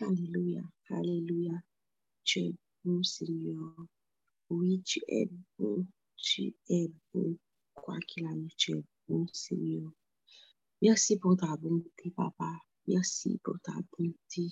Alléluia, 0.00 0.62
Alléluia. 0.90 1.60
Tu 2.22 2.38
es 2.40 2.54
bon, 2.84 3.02
Seigneur. 3.02 3.74
Oui, 4.48 4.80
tu 4.82 5.00
es 5.08 5.28
bon, 5.58 5.86
tu 6.16 6.54
es 6.68 6.92
bon. 7.12 7.36
Quoi 7.74 7.98
qu'il 8.06 8.24
arrive, 8.26 8.54
tu 8.56 8.76
es 8.76 8.84
bon, 9.08 9.26
Seigneur. 9.32 9.90
Merci 10.80 11.18
pour 11.18 11.36
ta 11.36 11.56
bonté, 11.56 12.12
Papa. 12.14 12.52
Merci 12.86 13.40
pour 13.42 13.58
ta 13.60 13.72
bonté. 13.98 14.48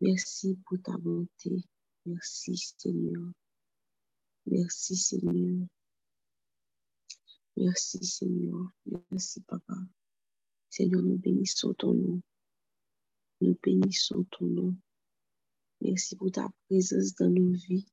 Merci 0.00 0.58
pour 0.66 0.82
ta 0.82 0.98
bonté. 0.98 1.62
Merci, 2.04 2.56
Seigneur. 2.56 3.30
Merci, 4.46 4.96
Seigneur. 4.96 5.68
Merci, 7.56 8.04
Seigneur. 8.04 8.72
Merci, 9.10 9.40
Papa. 9.42 9.76
Seigneur, 10.68 11.02
nous 11.02 11.16
bénissons 11.16 11.74
ton 11.74 11.94
nom. 11.94 12.22
Nous 13.40 13.56
bénissons 13.62 14.24
ton 14.30 14.46
nom. 14.46 14.76
Merci 15.82 16.16
pour 16.16 16.30
ta 16.32 16.48
présence 16.68 17.14
dans 17.14 17.28
nos 17.28 17.52
vies. 17.52 17.86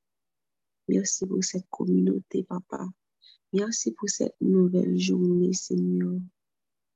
Merci 0.88 1.26
pour 1.26 1.44
cette 1.44 1.68
communauté, 1.70 2.44
Papa. 2.44 2.88
Merci 3.52 3.92
pour 3.92 4.10
cette 4.10 4.36
nouvelle 4.42 4.98
journée, 4.98 5.54
Seigneur. 5.54 6.20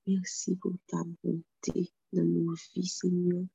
Merci 0.08 0.55
pour 0.55 0.74
ta 0.88 1.04
bonté 1.24 1.91
dans 2.14 2.24
nos 2.24 2.54
vies, 2.74 2.88
Seigneur. 2.88 3.46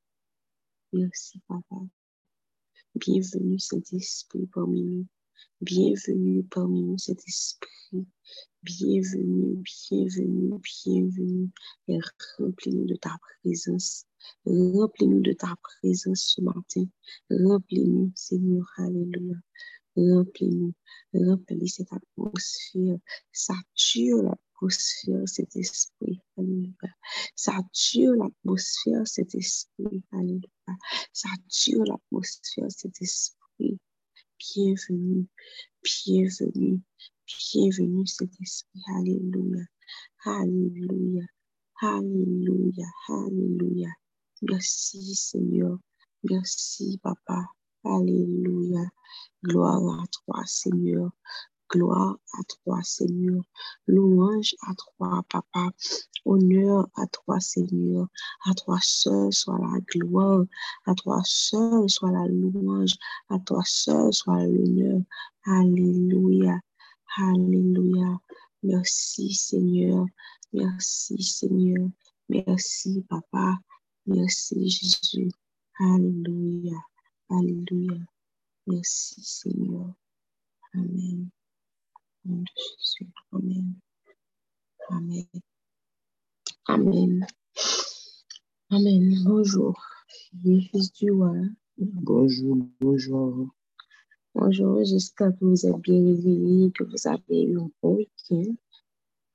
Merci, 0.92 1.40
Papa. 1.48 1.76
Bienvenue, 2.94 3.58
Saint-Esprit, 3.58 4.46
parmi 4.52 4.82
nous. 4.82 5.06
Bienvenue 5.62 6.44
parmi 6.44 6.82
nous, 6.82 6.98
cet 6.98 7.26
esprit. 7.26 8.06
Bienvenue, 8.64 9.60
bienvenue, 9.90 10.60
bienvenue. 10.62 11.50
Et 11.88 11.98
remplis-nous 12.38 12.86
de 12.86 12.94
ta 12.94 13.16
présence. 13.42 14.06
Remplis-nous 14.46 15.20
de 15.20 15.32
ta 15.32 15.56
présence 15.60 16.34
ce 16.36 16.40
matin. 16.42 16.84
Remplis-nous, 17.28 18.12
Seigneur. 18.14 18.64
Alléluia. 18.76 19.34
Remplis-nous. 19.96 20.74
Remplis 21.12 21.68
cette 21.70 21.92
atmosphère. 21.92 22.98
Sature 23.32 24.22
l'atmosphère, 24.22 25.28
cet 25.28 25.56
esprit. 25.56 26.20
Alléluia. 26.36 26.94
Sature 27.34 28.14
l'atmosphère, 28.14 29.08
cet 29.08 29.34
esprit. 29.34 30.04
Alléluia. 30.12 30.76
Sature 31.12 31.82
l'atmosphère, 31.84 32.70
cet 32.70 33.02
esprit 33.02 33.80
bienvenue, 34.54 35.26
bienvenue, 35.82 36.80
bienvenue 37.38 38.06
cet 38.06 38.30
esprit. 38.40 38.80
Alléluia, 38.96 39.64
Alléluia, 40.24 41.24
Alléluia, 41.80 42.86
Alléluia. 43.08 43.90
Merci 44.42 45.14
Seigneur, 45.14 45.78
merci 46.24 46.98
Papa. 47.02 47.46
Alléluia, 47.84 48.84
gloire 49.44 50.02
à 50.02 50.06
toi 50.08 50.42
Seigneur. 50.46 51.10
Gloire 51.70 52.18
à 52.34 52.42
toi, 52.44 52.82
Seigneur. 52.82 53.42
Louange 53.86 54.54
à 54.68 54.74
toi, 54.74 55.22
Papa. 55.30 55.70
Honneur 56.26 56.86
à 56.96 57.06
toi, 57.06 57.40
Seigneur. 57.40 58.08
À 58.44 58.52
toi 58.54 58.78
seul 58.82 59.32
soit 59.32 59.58
la 59.58 59.80
gloire. 59.80 60.44
À 60.84 60.94
toi 60.94 61.22
seul 61.24 61.88
soit 61.88 62.10
la 62.12 62.26
louange. 62.28 62.94
À 63.30 63.38
toi 63.38 63.62
seul 63.64 64.12
soit 64.12 64.46
l'honneur. 64.46 65.00
Alléluia. 65.46 66.60
Alléluia. 67.16 68.20
Merci, 68.62 69.34
Seigneur. 69.34 70.06
Merci, 70.52 71.22
Seigneur. 71.22 71.88
Merci, 72.28 73.02
Papa. 73.08 73.58
Merci, 74.06 74.70
Jésus. 74.70 75.30
Alléluia. 75.78 76.78
Alléluia. 77.28 77.98
Merci, 78.66 79.20
Seigneur. 79.22 79.94
Amen. 80.74 81.30
Amen. 82.24 82.44
Amen. 83.32 83.74
Amen. 86.68 87.26
Amen. 88.70 89.24
Bonjour. 89.24 89.78
Fils 90.42 90.92
du 90.92 91.10
roi. 91.10 91.34
Bonjour, 91.76 92.56
bonjour. 92.80 93.48
Bonjour, 94.34 94.82
j'espère 94.82 95.32
que 95.38 95.44
vous 95.44 95.66
êtes 95.66 95.78
bien 95.80 96.02
réveillés, 96.02 96.72
que 96.72 96.84
vous 96.84 97.06
avez 97.06 97.42
eu 97.42 97.60
un 97.60 97.70
bon 97.82 97.96
week-end 97.96 98.54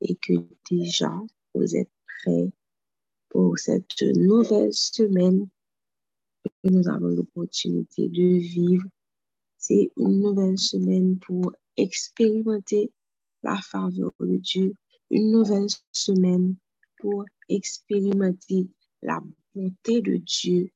et 0.02 0.16
que 0.16 0.34
déjà 0.72 1.14
vous 1.54 1.76
êtes 1.76 1.92
prêts 2.24 2.52
pour 3.30 3.60
cette 3.60 4.02
nouvelle 4.02 4.74
semaine 4.74 5.48
que 6.44 6.70
nous 6.72 6.90
avons 6.90 7.10
l'opportunité 7.10 8.10
de 8.10 8.40
vivre. 8.40 8.88
C'est 9.60 9.92
une 9.98 10.20
nouvelle 10.20 10.58
semaine 10.58 11.20
pour 11.20 11.54
expérimenter 11.76 12.92
la 13.44 13.58
faveur 13.58 14.14
de 14.20 14.38
Dieu, 14.38 14.74
une 15.12 15.30
nouvelle 15.30 15.70
semaine 15.92 16.56
pour 16.98 17.24
expérimenter 17.50 18.68
la 19.04 19.22
bonté 19.54 20.02
de 20.02 20.16
Dieu 20.16 20.72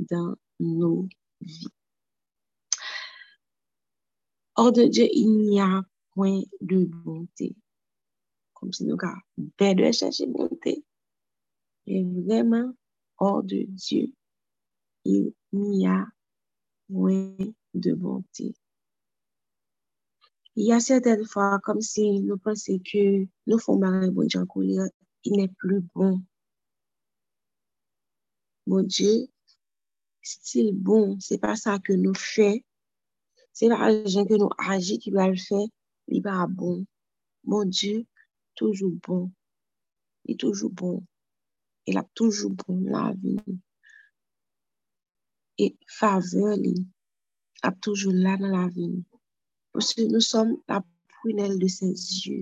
dans 0.00 0.34
nos 0.58 1.08
vies. 1.40 1.68
Hors 4.60 4.72
de 4.72 4.84
Dieu, 4.84 5.08
il 5.10 5.38
n'y 5.38 5.58
a 5.58 5.82
point 6.12 6.42
de 6.60 6.84
bonté. 6.84 7.56
Comme 8.52 8.74
si 8.74 8.84
nous 8.84 8.98
avons 9.00 9.74
de 9.74 9.90
chercher 9.90 10.26
bonté. 10.26 10.84
Mais 11.86 12.04
vraiment, 12.04 12.74
hors 13.16 13.42
de 13.42 13.64
Dieu, 13.66 14.12
il 15.06 15.32
n'y 15.54 15.86
a 15.86 16.06
point 16.92 17.34
de 17.72 17.94
bonté. 17.94 18.54
Il 20.56 20.66
y 20.66 20.74
a 20.74 20.80
certaines 20.80 21.24
fois 21.24 21.58
comme 21.60 21.80
si 21.80 22.20
nous 22.20 22.36
pensions 22.36 22.78
que 22.80 23.26
nous 23.46 23.58
faisons 23.58 23.78
marrer 23.78 24.10
bon 24.10 24.26
Dieu 24.26 24.44
il 25.24 25.36
n'est 25.38 25.48
plus 25.48 25.80
bon. 25.94 26.20
Mon 28.66 28.82
Dieu, 28.82 29.26
style 30.20 30.74
bon, 30.74 31.18
c'est 31.18 31.38
pas 31.38 31.56
ça 31.56 31.78
que 31.78 31.94
nous 31.94 32.12
fait. 32.12 32.62
Se 33.56 33.64
la 33.70 33.76
ajen 33.86 34.28
ke 34.28 34.36
nou 34.40 34.52
aji 34.72 34.94
ki 35.02 35.10
ba 35.16 35.24
l 35.32 35.36
fè, 35.46 35.60
li 36.10 36.18
ba 36.26 36.34
bon. 36.58 36.78
Bon 37.50 37.64
Diyo, 37.76 37.98
toujou 38.56 38.92
bon. 39.04 39.24
Li 40.26 40.34
toujou 40.40 40.70
bon. 40.80 40.96
Il 41.88 41.96
a 42.02 42.04
toujou 42.16 42.50
bon 42.60 42.78
la 42.94 43.04
vi. 43.20 43.34
E 45.64 45.66
faveur 45.98 46.54
li, 46.64 46.74
ap 47.66 47.74
toujou 47.84 48.12
la 48.24 48.34
nan 48.40 48.52
la 48.56 48.66
vi. 48.74 48.86
Pwese 49.72 50.06
nou 50.12 50.22
som 50.32 50.48
la 50.70 50.78
prunel 51.14 51.58
de 51.62 51.68
se 51.76 51.88
zyu. 52.06 52.38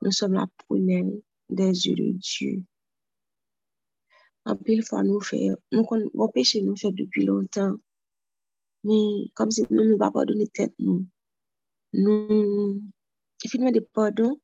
Nou 0.00 0.12
som 0.18 0.34
la 0.38 0.46
prunel 0.62 1.08
de 1.58 1.66
zyu 1.80 1.94
de 2.00 2.08
Diyo. 2.26 2.58
Anpil 4.50 4.80
fwa 4.88 5.02
nou 5.04 5.20
fè, 5.28 5.38
nou 5.74 5.84
kon, 5.88 6.06
wopè 6.16 6.42
che 6.48 6.62
nou 6.64 6.78
fè 6.80 6.88
depi 6.96 7.26
lontan. 7.28 7.76
Mais 8.84 9.30
comme 9.34 9.50
si 9.50 9.64
nous 9.70 9.84
ne 9.84 9.96
pas 9.96 10.10
pardonner 10.10 10.46
tête, 10.48 10.74
nous. 10.78 11.06
Nous, 11.92 12.80
il 13.44 13.50
fait 13.50 13.72
des 13.72 13.80
pardons, 13.80 14.40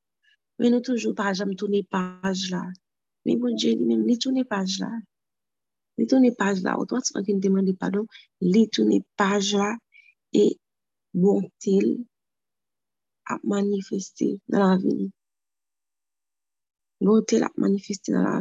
mais 0.59 0.71
nous 0.71 0.81
toujours 0.81 1.15
pas 1.15 1.33
jamais 1.33 1.55
tourner 1.55 1.85
page 1.85 2.51
là. 2.51 2.65
Mais 3.25 3.37
bon 3.37 3.55
Dieu, 3.55 3.75
lui-même, 3.75 4.09
il 4.09 4.19
tourne 4.19 4.45
page 4.45 4.79
là. 4.81 4.91
Il 5.99 6.07
tourne 6.07 6.35
page 6.35 6.63
là. 6.63 6.79
Autant 6.79 6.99
qu'il 7.01 7.41
demande 7.41 7.73
pardon, 7.79 8.07
il 8.41 8.69
tourne 8.69 9.01
page 9.17 9.55
là. 9.55 9.77
Et 10.33 10.59
bonté 11.15 11.99
à 13.27 13.39
manifester 13.45 14.41
dans 14.49 14.71
la 14.71 14.77
vie. 14.77 15.11
Bonté 17.01 17.43
à 17.43 17.49
manifester 17.57 18.13
dans 18.13 18.23
la. 18.23 18.41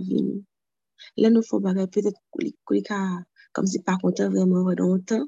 Là, 1.18 1.30
nous 1.30 1.44
faut 1.44 1.60
peut-être 1.60 2.20
comme 3.54 3.68
si 3.68 3.80
pas 3.82 3.98
content 3.98 4.30
vraiment 4.30 4.70
longtemps, 4.72 5.26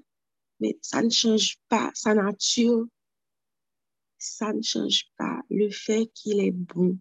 mais 0.59 0.77
ça 0.81 1.01
ne 1.01 1.09
change 1.09 1.57
pas 1.69 1.91
sa 1.93 2.13
nature. 2.13 2.85
Ça 4.17 4.51
ne 4.53 4.61
change 4.61 5.05
pas 5.17 5.41
le 5.49 5.69
fait 5.69 6.07
qu'il 6.13 6.39
est 6.39 6.51
bon. 6.51 6.97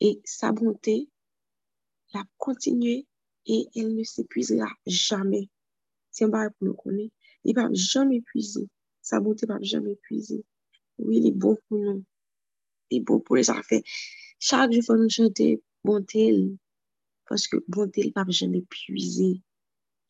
Et 0.00 0.20
sa 0.24 0.52
bonté, 0.52 1.08
la 2.14 2.24
continuer 2.38 3.06
et 3.46 3.66
elle 3.74 3.94
ne 3.94 4.04
s'épuisera 4.04 4.68
jamais. 4.86 5.48
C'est 6.10 6.24
un 6.24 6.28
bail 6.28 6.48
pour 6.58 6.68
nous 6.68 6.74
connaître. 6.74 7.14
Il 7.44 7.54
ne 7.54 7.60
va 7.60 7.68
jamais 7.72 8.16
épuiser. 8.16 8.68
Sa 9.02 9.20
bonté 9.20 9.46
ne 9.46 9.52
va 9.52 9.58
jamais 9.60 9.92
épuiser. 9.92 10.44
Oui, 10.98 11.18
il 11.18 11.26
est 11.28 11.32
bon 11.32 11.56
pour 11.68 11.78
nous. 11.78 12.04
Il 12.90 12.98
est 12.98 13.00
bon 13.00 13.20
pour 13.20 13.36
les 13.36 13.50
affaires. 13.50 13.82
Chaque 14.38 14.72
jour, 14.72 14.96
nous 14.96 15.08
chanter 15.08 15.62
bonté. 15.84 16.56
Parce 17.28 17.46
que 17.46 17.56
bonté, 17.68 18.06
ne 18.06 18.12
va 18.14 18.30
jamais 18.30 18.58
épuiser. 18.58 19.42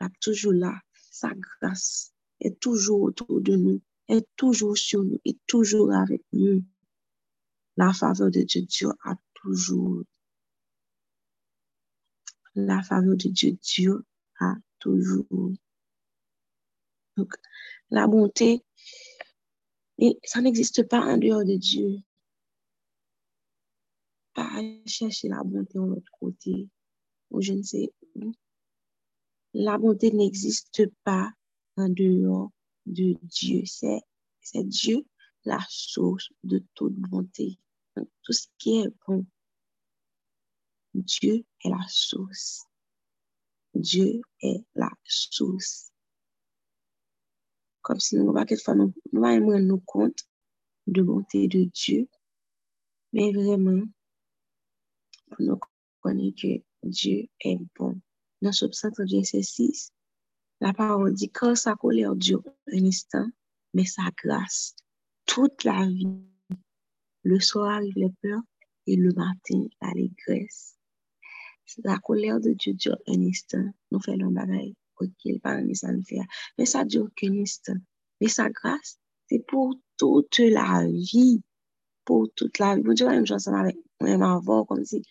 Il 0.01 0.07
est 0.07 0.21
toujours 0.21 0.53
là. 0.53 0.81
Sa 1.21 1.35
grâce 1.35 2.15
est 2.39 2.61
toujours 2.61 3.01
autour 3.01 3.41
de 3.41 3.57
nous, 3.57 3.83
est 4.07 4.25
toujours 4.37 4.79
sur 4.79 5.03
nous, 5.03 5.19
est 5.25 5.45
toujours 5.49 5.93
avec 5.93 6.23
nous. 6.33 6.65
La 7.77 7.93
faveur 7.93 8.31
de 8.31 8.43
Dieu, 8.43 8.63
Dieu 8.63 8.91
a 9.03 9.17
toujours. 9.35 10.05
La 12.55 12.85
faveur 12.85 13.17
de 13.17 13.31
Dieu, 13.31 13.59
Dieu 13.61 14.07
à 14.39 14.55
toujours. 14.79 15.27
Donc, 17.17 17.35
la 17.91 18.07
bonté, 18.07 18.65
ça 20.23 20.41
n'existe 20.41 20.89
pas 20.89 21.01
en 21.01 21.17
dehors 21.17 21.45
de 21.45 21.57
Dieu. 21.57 21.99
Pas 24.35 24.63
chercher 24.87 25.31
la 25.31 25.43
bonté 25.43 25.81
de 25.81 25.81
l'autre 25.81 26.13
côté, 26.21 26.69
ou 27.31 27.41
je 27.41 27.55
ne 27.55 27.63
sais 27.65 27.93
où. 28.15 28.33
La 29.61 29.77
bonté 29.77 30.13
n'existe 30.13 30.87
pas 31.03 31.33
en 31.77 31.89
dehors 31.89 32.53
de 32.87 33.17
Dieu. 33.25 33.65
C'est 33.67 34.05
Dieu 34.55 35.05
la 35.45 35.59
source 35.69 36.29
de 36.45 36.65
toute 36.75 36.95
bonté. 36.95 37.59
tout 37.97 38.33
ce 38.33 38.47
qui 38.57 38.79
est 38.79 38.95
bon, 39.05 39.27
Dieu 40.95 41.45
est 41.65 41.71
la 41.71 41.85
source. 41.89 42.67
Dieu 43.75 44.21
est 44.43 44.65
la 44.77 44.93
source. 45.03 45.91
Comme 47.83 47.99
si 47.99 48.15
nous, 48.15 48.33
quelquefois, 48.33 48.77
nous, 48.77 48.95
nous 49.13 49.59
nous 49.59 49.81
compte 49.81 50.21
de 50.87 51.03
bonté 51.03 51.49
de 51.49 51.65
Dieu, 51.65 52.09
mais 53.13 53.33
vraiment, 53.33 53.83
nous 55.41 55.59
connaître 56.01 56.43
que 56.43 56.63
Dieu 56.85 57.27
est 57.41 57.59
bon. 57.77 58.01
Dans 58.41 58.53
ce 58.53 58.67
psaume 58.67 58.93
verset 58.99 59.43
6, 59.43 59.93
la 60.61 60.73
parole 60.73 61.15
dit, 61.15 61.31
quand 61.31 61.55
sa 61.55 61.75
colère 61.75 62.15
dure 62.15 62.43
un 62.73 62.85
instant, 62.85 63.27
mais 63.75 63.85
sa 63.85 64.03
grâce, 64.17 64.75
toute 65.27 65.65
la 65.65 65.87
vie. 65.87 66.09
Le 67.23 67.41
soir 67.41 67.71
arrive 67.71 67.95
les 67.97 68.13
peurs 68.23 68.43
et 68.87 68.97
le 68.97 69.13
matin, 69.13 69.67
l'allégresse. 69.83 70.77
La 71.85 71.99
colère 71.99 72.41
de 72.41 72.53
Dieu 72.53 72.73
dure 72.73 72.99
un 73.07 73.23
instant. 73.23 73.65
Nous 73.91 74.01
faisons 74.01 74.31
bagaille. 74.31 74.75
Ok, 75.01 75.41
pas 75.43 75.51
un 75.51 75.69
instant 75.69 76.01
faire. 76.03 76.25
Mais 76.57 76.65
ça 76.65 76.85
dure 76.85 77.09
qu'un 77.15 77.39
instant. 77.39 77.77
Mais 78.21 78.29
sa 78.29 78.49
grâce, 78.49 78.99
c'est 79.29 79.45
pour 79.47 79.75
toute 79.97 80.39
la 80.39 80.87
vie. 80.89 81.43
Pour 82.05 82.29
toute 82.35 82.59
la 82.59 82.77
vie. 82.77 82.83
Vous 82.83 82.95
dire 82.95 83.07
la 83.09 83.15
même 83.15 83.27
chose 83.27 83.47
avec 83.49 83.77
moi 84.01 84.37
avant, 84.37 84.65
comme 84.65 84.85
si 84.85 85.03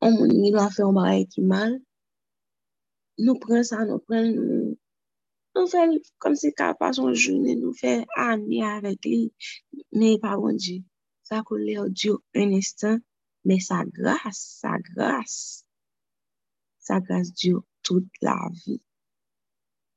on 0.00 0.10
doit 0.50 0.70
faire 0.70 0.88
un 0.88 0.92
bagaille 0.92 1.28
qui 1.28 1.42
mal. 1.42 1.80
Nous 3.18 3.38
prenons 3.38 3.64
ça, 3.64 3.84
nous 3.84 3.98
prenons, 3.98 4.76
nous 5.56 5.66
faisons 5.66 5.98
comme 6.18 6.36
si 6.36 6.52
qu'à 6.54 6.74
pas 6.74 6.92
son 6.92 7.12
journée, 7.14 7.56
nous 7.56 7.72
faisons 7.72 8.06
ami 8.16 8.62
avec 8.62 9.04
lui. 9.04 9.32
Mais 9.92 10.18
pas 10.18 10.36
bon 10.36 10.54
Dieu. 10.54 10.82
Sa 11.24 11.42
colère 11.42 11.90
dure 11.90 12.22
un 12.34 12.52
instant, 12.52 12.98
mais 13.44 13.58
sa 13.58 13.84
grâce, 13.84 14.58
sa 14.60 14.78
grâce, 14.78 15.66
sa 16.78 17.00
grâce 17.00 17.32
dure 17.32 17.64
toute 17.82 18.08
la 18.22 18.38
vie. 18.64 18.80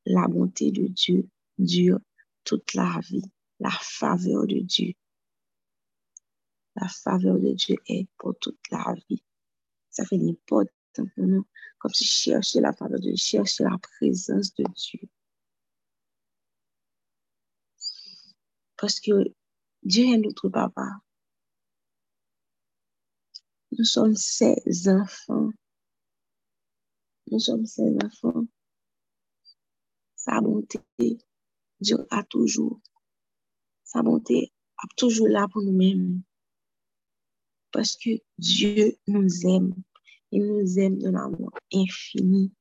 La 0.06 0.28
bonté 0.28 0.72
de 0.72 0.88
Dieu 0.88 1.30
dure 1.58 2.00
toute 2.44 2.74
la 2.74 3.00
vie. 3.04 3.32
La 3.60 3.70
faveur 3.70 4.48
de 4.48 4.60
Dieu. 4.60 4.94
La 6.76 6.88
faveur 6.88 7.38
de 7.40 7.54
Dieu 7.54 7.76
est 7.88 8.08
pour 8.18 8.36
toute 8.40 8.60
la 8.72 8.96
vie. 9.08 9.24
Ça 9.92 10.06
fait 10.06 10.18
n'importe 10.18 10.70
comme 10.94 11.94
si 11.94 12.06
chercher 12.06 12.62
la 12.62 12.74
faveur 12.74 13.00
de 13.00 13.04
Dieu, 13.04 13.16
chercher 13.16 13.64
la 13.64 13.78
présence 13.78 14.54
de 14.56 14.64
Dieu. 14.76 15.10
Parce 18.78 19.00
que 19.00 19.12
Dieu 19.84 20.06
est 20.06 20.18
notre 20.18 20.50
papa. 20.50 20.88
Nous 23.78 23.86
sommes 23.86 24.16
ses 24.16 24.90
enfants. 24.90 25.50
Nous 27.32 27.40
sommes 27.40 27.66
ses 27.66 27.96
enfants. 28.04 28.46
Sa 30.16 30.42
bonté 30.42 30.80
Dieu 31.80 32.06
a 32.10 32.24
toujours. 32.24 32.80
Sa 33.84 34.02
bonté 34.02 34.52
est 34.84 34.96
toujours 34.98 35.28
là 35.28 35.48
pour 35.52 35.62
nous-mêmes. 35.62 36.22
Parce 37.72 37.96
que 37.96 38.10
Dieu 38.38 38.98
nous 39.08 39.48
aime. 39.48 39.74
Il 40.32 40.46
nous 40.48 40.80
aime 40.80 40.98
d'un 40.98 41.16
amour 41.16 41.52
infini. 41.74 42.52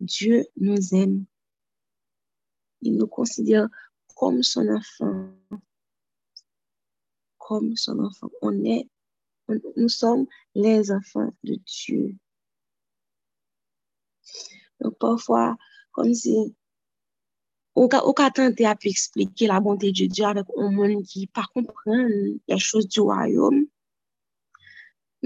Dieu 0.00 0.44
nous 0.56 0.94
aime. 0.94 1.24
Il 2.82 2.96
nous 2.96 3.06
considère 3.06 3.68
comme 4.14 4.42
son 4.42 4.68
enfant. 4.68 5.30
Comme 7.38 7.76
son 7.76 7.98
enfant. 8.00 8.30
On 8.42 8.64
est, 8.64 8.88
nous 9.76 9.88
sommes 9.88 10.26
les 10.54 10.92
enfants 10.92 11.32
de 11.42 11.54
Dieu. 11.54 12.16
Donc 14.80 14.98
parfois, 14.98 15.56
comme 15.92 16.12
si 16.12 16.54
on 17.74 17.86
a 17.88 18.30
tenté 18.30 18.64
à 18.64 18.76
expliquer 18.82 19.46
la 19.46 19.60
bonté 19.60 19.92
de 19.92 20.06
Dieu 20.06 20.24
avec 20.24 20.46
un 20.56 20.70
monde 20.70 21.02
qui 21.04 21.26
pas 21.26 21.46
comprend 21.54 22.06
les 22.48 22.58
choses 22.58 22.88
du 22.88 23.00
royaume. 23.00 23.66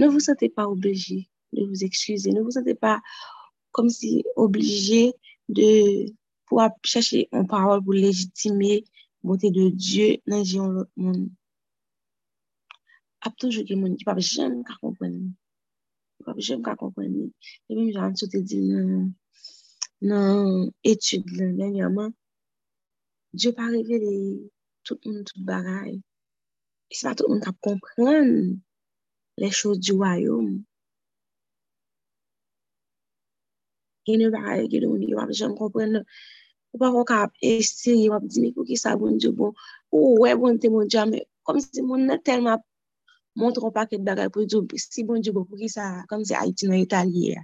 Ne 0.01 0.09
vous 0.09 0.21
sentez 0.21 0.49
pas 0.49 0.67
obligé 0.67 1.29
de 1.53 1.67
vous 1.67 1.85
excuser. 1.85 2.33
Ne 2.33 2.41
vous 2.41 2.53
sentez 2.53 2.75
pas 2.75 3.03
comme 3.71 3.91
si 3.91 4.25
obligé 4.35 5.13
de 5.51 6.11
pouvoir 6.47 6.71
chercher 6.83 7.29
une 7.33 7.47
parole 7.47 7.85
pour 7.85 7.93
légitimer 7.93 8.83
la 9.23 9.29
bonté 9.29 9.51
de 9.51 9.69
Dieu 9.69 10.17
dans 10.27 10.39
le 10.39 10.87
monde. 10.97 11.29
Il 13.23 13.27
y 13.27 13.29
a 13.29 13.31
toujours 13.39 13.65
des 13.65 13.75
gens 13.75 13.85
qui 13.85 13.91
ne 13.91 14.05
peuvent 14.05 14.19
jamais 14.21 14.63
comprendre. 14.81 15.13
Ils 15.13 15.35
ne 16.21 16.25
peuvent 16.25 16.41
jamais 16.41 16.63
comprendre. 16.63 17.31
Et 17.69 17.75
même, 17.75 17.93
j'en 17.93 18.11
ai 18.11 18.43
dit 18.43 18.73
dans 20.01 20.73
l'étude 20.83 21.27
dernièrement, 21.59 22.11
Dieu 23.35 23.53
pas 23.53 23.67
révélé 23.67 24.51
tout 24.83 24.99
monde, 25.05 25.25
tout 25.27 25.45
bagaille. 25.45 26.01
Et 26.91 26.95
c'est 26.95 27.07
pas 27.07 27.15
tout 27.15 27.29
monde 27.29 27.45
qui 27.45 27.51
comprend 27.61 28.25
les 29.41 29.51
choses 29.51 29.81
du 29.81 29.93
royaume. 29.93 30.65
Gen 34.07 34.21
yon 34.25 34.33
bagay 34.35 34.69
gen 34.73 34.85
yon 34.87 35.03
yon 35.09 35.19
wap 35.21 35.33
jen 35.39 35.57
kompren 35.59 35.95
nou. 35.95 36.05
Ou 36.73 36.81
pa 36.83 36.91
kon 36.95 37.07
ka 37.09 37.17
ap 37.27 37.33
esti 37.53 37.95
yon 38.03 38.13
wap 38.15 38.25
di 38.31 38.45
ni 38.45 38.51
pou 38.57 38.69
ki 38.69 38.77
sa 38.83 38.97
bon 39.01 39.17
diyo 39.21 39.33
bon. 39.39 39.55
Ou 39.95 40.21
we 40.23 40.35
bon 40.41 40.61
te 40.61 40.69
bon 40.73 40.89
diyo 40.91 41.05
ame. 41.05 41.25
Kom 41.47 41.59
si 41.65 41.81
moun 41.89 42.05
nan 42.11 42.21
telman 42.27 42.61
montron 43.41 43.73
paket 43.79 44.05
bagay 44.09 44.29
pou 44.35 44.45
diyo 44.45 44.61
si 44.77 45.07
bon 45.09 45.25
diyo 45.25 45.33
bon 45.37 45.49
pou 45.49 45.61
ki 45.63 45.73
sa 45.77 46.05
kom 46.11 46.23
si 46.29 46.37
Haiti 46.37 46.69
nan 46.69 46.85
Italiye 46.85 47.41
ya. 47.41 47.43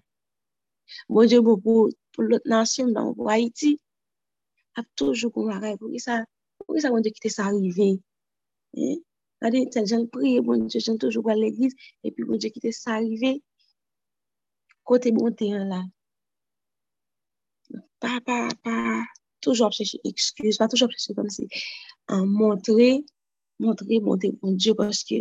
Bon 1.08 1.24
diyo 1.24 1.40
bon 1.48 1.60
pou, 1.64 1.88
pou 2.12 2.28
lot 2.28 2.44
nasyon 2.52 2.92
nan 2.92 3.14
pou 3.16 3.32
Haiti 3.32 3.76
ap 4.76 4.84
toujou 5.00 5.32
kon 5.32 5.48
bagay 5.48 5.80
pou 5.80 5.88
ki 5.94 6.00
sa 6.06 6.20
pou 6.60 6.76
ki 6.76 6.84
sa 6.84 6.92
bon 6.92 7.00
diyo 7.00 7.16
ki 7.16 7.24
te 7.24 7.32
sa 7.32 7.48
arrive. 7.48 7.94
Eh? 8.76 9.00
Regardez, 9.40 9.68
tel 9.70 9.86
gens 9.86 10.06
prier, 10.06 10.40
bon 10.40 10.66
Dieu, 10.66 10.80
j'aime 10.80 10.98
toujours 10.98 11.28
à 11.30 11.34
l'église, 11.34 11.74
et 12.04 12.10
puis 12.10 12.24
bon 12.24 12.36
Dieu, 12.36 12.50
qui 12.50 12.60
t'est 12.60 12.72
arrivé, 12.86 13.42
côté 14.84 15.12
bon 15.12 15.32
terrain 15.34 15.64
là. 15.64 15.82
Pas, 18.00 18.20
pas, 18.20 18.48
pas, 18.62 19.02
toujours 19.40 19.72
chercher 19.72 20.00
excuse, 20.04 20.56
pas 20.58 20.68
toujours 20.68 20.90
chercher 20.90 21.14
comme 21.14 21.30
si, 21.30 21.48
en 22.08 22.26
montrer, 22.26 23.04
montrer, 23.58 24.00
montrer 24.00 24.32
bon 24.32 24.52
Dieu, 24.52 24.74
parce 24.74 25.04
que, 25.04 25.16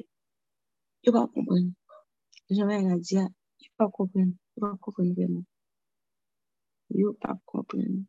il 1.03 1.11
va 1.11 1.27
comprendre. 1.33 1.71
Jamais 2.49 2.77
rien 2.77 2.93
à 2.95 2.97
dire, 2.97 3.27
il 3.59 3.67
va 3.79 3.89
comprendre, 3.89 4.33
il 4.57 4.61
va 4.61 4.77
comprendre 4.79 5.13
vraiment. 5.13 5.43
Il 6.91 7.05
va 7.05 7.13
pas 7.19 7.37
comprendre. 7.45 8.03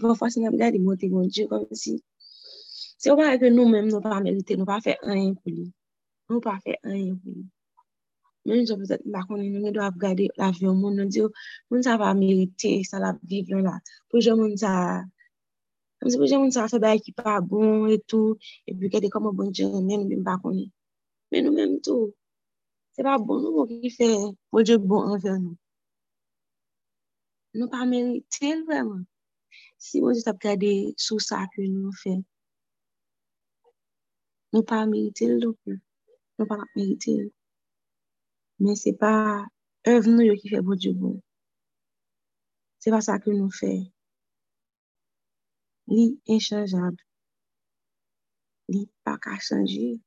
Parfois, 0.00 0.30
c'est 0.30 0.40
nous 0.40 0.50
regarder 0.50 0.78
monter 0.78 1.08
bon 1.08 1.26
Dieu 1.26 1.46
comme 1.48 1.66
si, 1.72 2.02
Se 3.00 3.08
ou 3.10 3.16
ba 3.20 3.30
eke 3.34 3.48
nou 3.52 3.68
menm 3.72 3.88
nou 3.88 4.02
pa 4.04 4.18
merite, 4.24 4.56
nou 4.58 4.68
pa 4.68 4.76
fe 4.84 4.92
anyen 5.08 5.32
pou 5.40 5.52
li. 5.56 5.64
Nou 6.28 6.40
pa 6.44 6.58
fe 6.64 6.76
anyen 6.84 7.14
pou 7.20 7.32
li. 7.36 7.44
Men 8.48 8.66
jò 8.68 8.74
pwese 8.80 8.96
la 9.14 9.22
konen 9.28 9.48
nou 9.52 9.62
men 9.64 9.74
do 9.76 9.80
ap 9.84 9.96
gade 10.02 10.26
la 10.40 10.48
vyon 10.56 10.76
moun, 10.80 10.94
nou 10.98 11.08
diyo, 11.14 11.30
moun 11.68 11.82
sa 11.86 11.96
va 12.00 12.10
merite, 12.18 12.72
sa 12.90 13.00
la 13.04 13.10
viv 13.30 13.48
lon 13.52 13.64
la. 13.68 13.76
Pou 14.08 14.20
jò 14.24 14.34
moun 14.40 14.52
sa, 14.62 14.72
mwen 16.00 16.12
se 16.12 16.20
pou 16.20 16.28
jò 16.30 16.40
moun 16.42 16.54
sa 16.56 16.66
fe 16.72 16.80
ba 16.84 16.92
ki 17.04 17.12
pa 17.16 17.38
bon 17.50 17.88
etou, 17.96 18.36
epi 18.68 18.92
kede 18.92 19.08
koman 19.14 19.36
bon 19.38 19.48
jè 19.56 19.68
men, 19.88 20.04
men 20.10 20.24
pa 20.28 20.36
konen. 20.42 20.68
Men 21.32 21.46
nou 21.46 21.56
menm 21.56 21.76
tou, 21.86 22.10
se 22.96 23.04
pa 23.06 23.16
bon 23.26 23.40
nou 23.44 23.56
pou 23.56 23.68
ki 23.70 23.92
fe, 23.98 24.10
pou 24.50 24.64
jò 24.68 24.76
bon 24.90 25.12
anve 25.14 25.28
bon 25.28 25.44
nou. 25.46 25.56
Nou 27.60 27.68
pa 27.72 27.88
merite 27.92 28.52
l 28.58 28.66
vreman. 28.68 29.04
Si 29.84 30.04
moun 30.04 30.16
jò 30.16 30.28
tap 30.28 30.40
gade 30.44 30.74
sou 31.06 31.18
sa 31.28 31.46
ke 31.52 31.64
nou 31.64 31.96
fe, 32.02 32.18
nous 34.52 34.62
pas 34.62 34.86
mérité 34.86 35.26
non 35.28 35.52
plus. 35.64 35.80
Nous 36.38 36.46
pas 36.46 36.58
mérité. 36.76 37.32
Mais 38.58 38.74
c'est 38.76 38.94
pas 38.94 39.46
œuvre 39.86 40.08
nous 40.08 40.36
qui 40.36 40.48
fait 40.48 40.60
bon 40.60 40.74
Dieu 40.74 40.92
bon. 40.92 41.22
C'est 42.78 42.90
pas 42.90 43.00
ça 43.00 43.18
que 43.18 43.30
nous 43.30 43.50
fait. 43.50 43.92
Li 45.88 46.20
inchangeable. 46.28 47.02
Li 48.68 48.90
pas 49.04 49.18
qu'à 49.18 49.38
changer. 49.38 50.00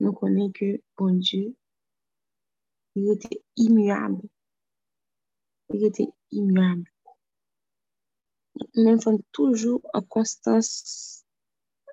Nous 0.00 0.12
connaissons 0.12 0.52
que 0.52 0.82
bon 0.96 1.18
Dieu, 1.18 1.56
il 2.94 3.10
était 3.12 3.42
immuable. 3.56 4.28
il 5.72 5.84
était 5.84 6.08
immuable. 6.30 6.90
Nous 8.74 9.00
sommes 9.00 9.22
toujours 9.32 9.80
en 9.94 10.02
constance 10.02 11.23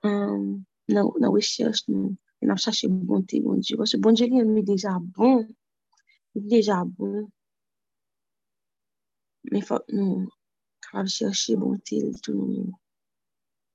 um, 0.04 0.66
nan, 0.94 1.10
nan 1.20 1.32
wechech 1.34 1.84
nou, 1.88 2.16
nan 2.42 2.58
chache 2.58 2.88
bonte 2.90 3.40
bon 3.44 3.62
Diyo. 3.62 3.78
Pwese 3.80 4.00
bon 4.02 4.16
Diyo 4.18 4.30
li 4.32 4.42
an 4.42 4.52
mi 4.56 4.64
deja 4.66 4.94
bon, 5.00 5.46
li 6.36 6.42
deja 6.52 6.82
bon. 6.86 7.28
Men 9.52 9.66
fok 9.68 9.88
nou, 9.98 10.26
kapab 10.86 11.10
chache 11.18 11.58
bonte 11.62 12.02
li 12.04 12.14
tou 12.26 12.48
nou. 12.54 12.72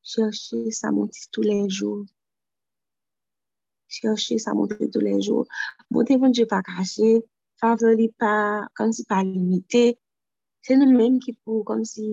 Chache 0.06 0.59
sa 0.78 0.92
bonte 0.95 1.26
tou 1.33 1.47
le 1.47 1.59
jou. 1.68 2.06
Chache 3.97 4.38
sa 4.42 4.54
bonte 4.54 4.90
tou 4.92 5.02
le 5.06 5.16
jou. 5.21 5.47
Bonte 5.90 6.18
bon 6.21 6.35
Diyo 6.35 6.49
pa 6.50 6.62
kache, 6.66 7.21
fave 7.62 7.95
li 7.99 8.11
pa, 8.21 8.35
kon 8.78 8.95
si 8.97 9.06
pa 9.11 9.23
limite. 9.26 9.97
Se 10.66 10.75
nou 10.75 10.90
menm 10.90 11.21
ki 11.23 11.37
pou, 11.45 11.62
kon 11.66 11.85
si, 11.87 12.06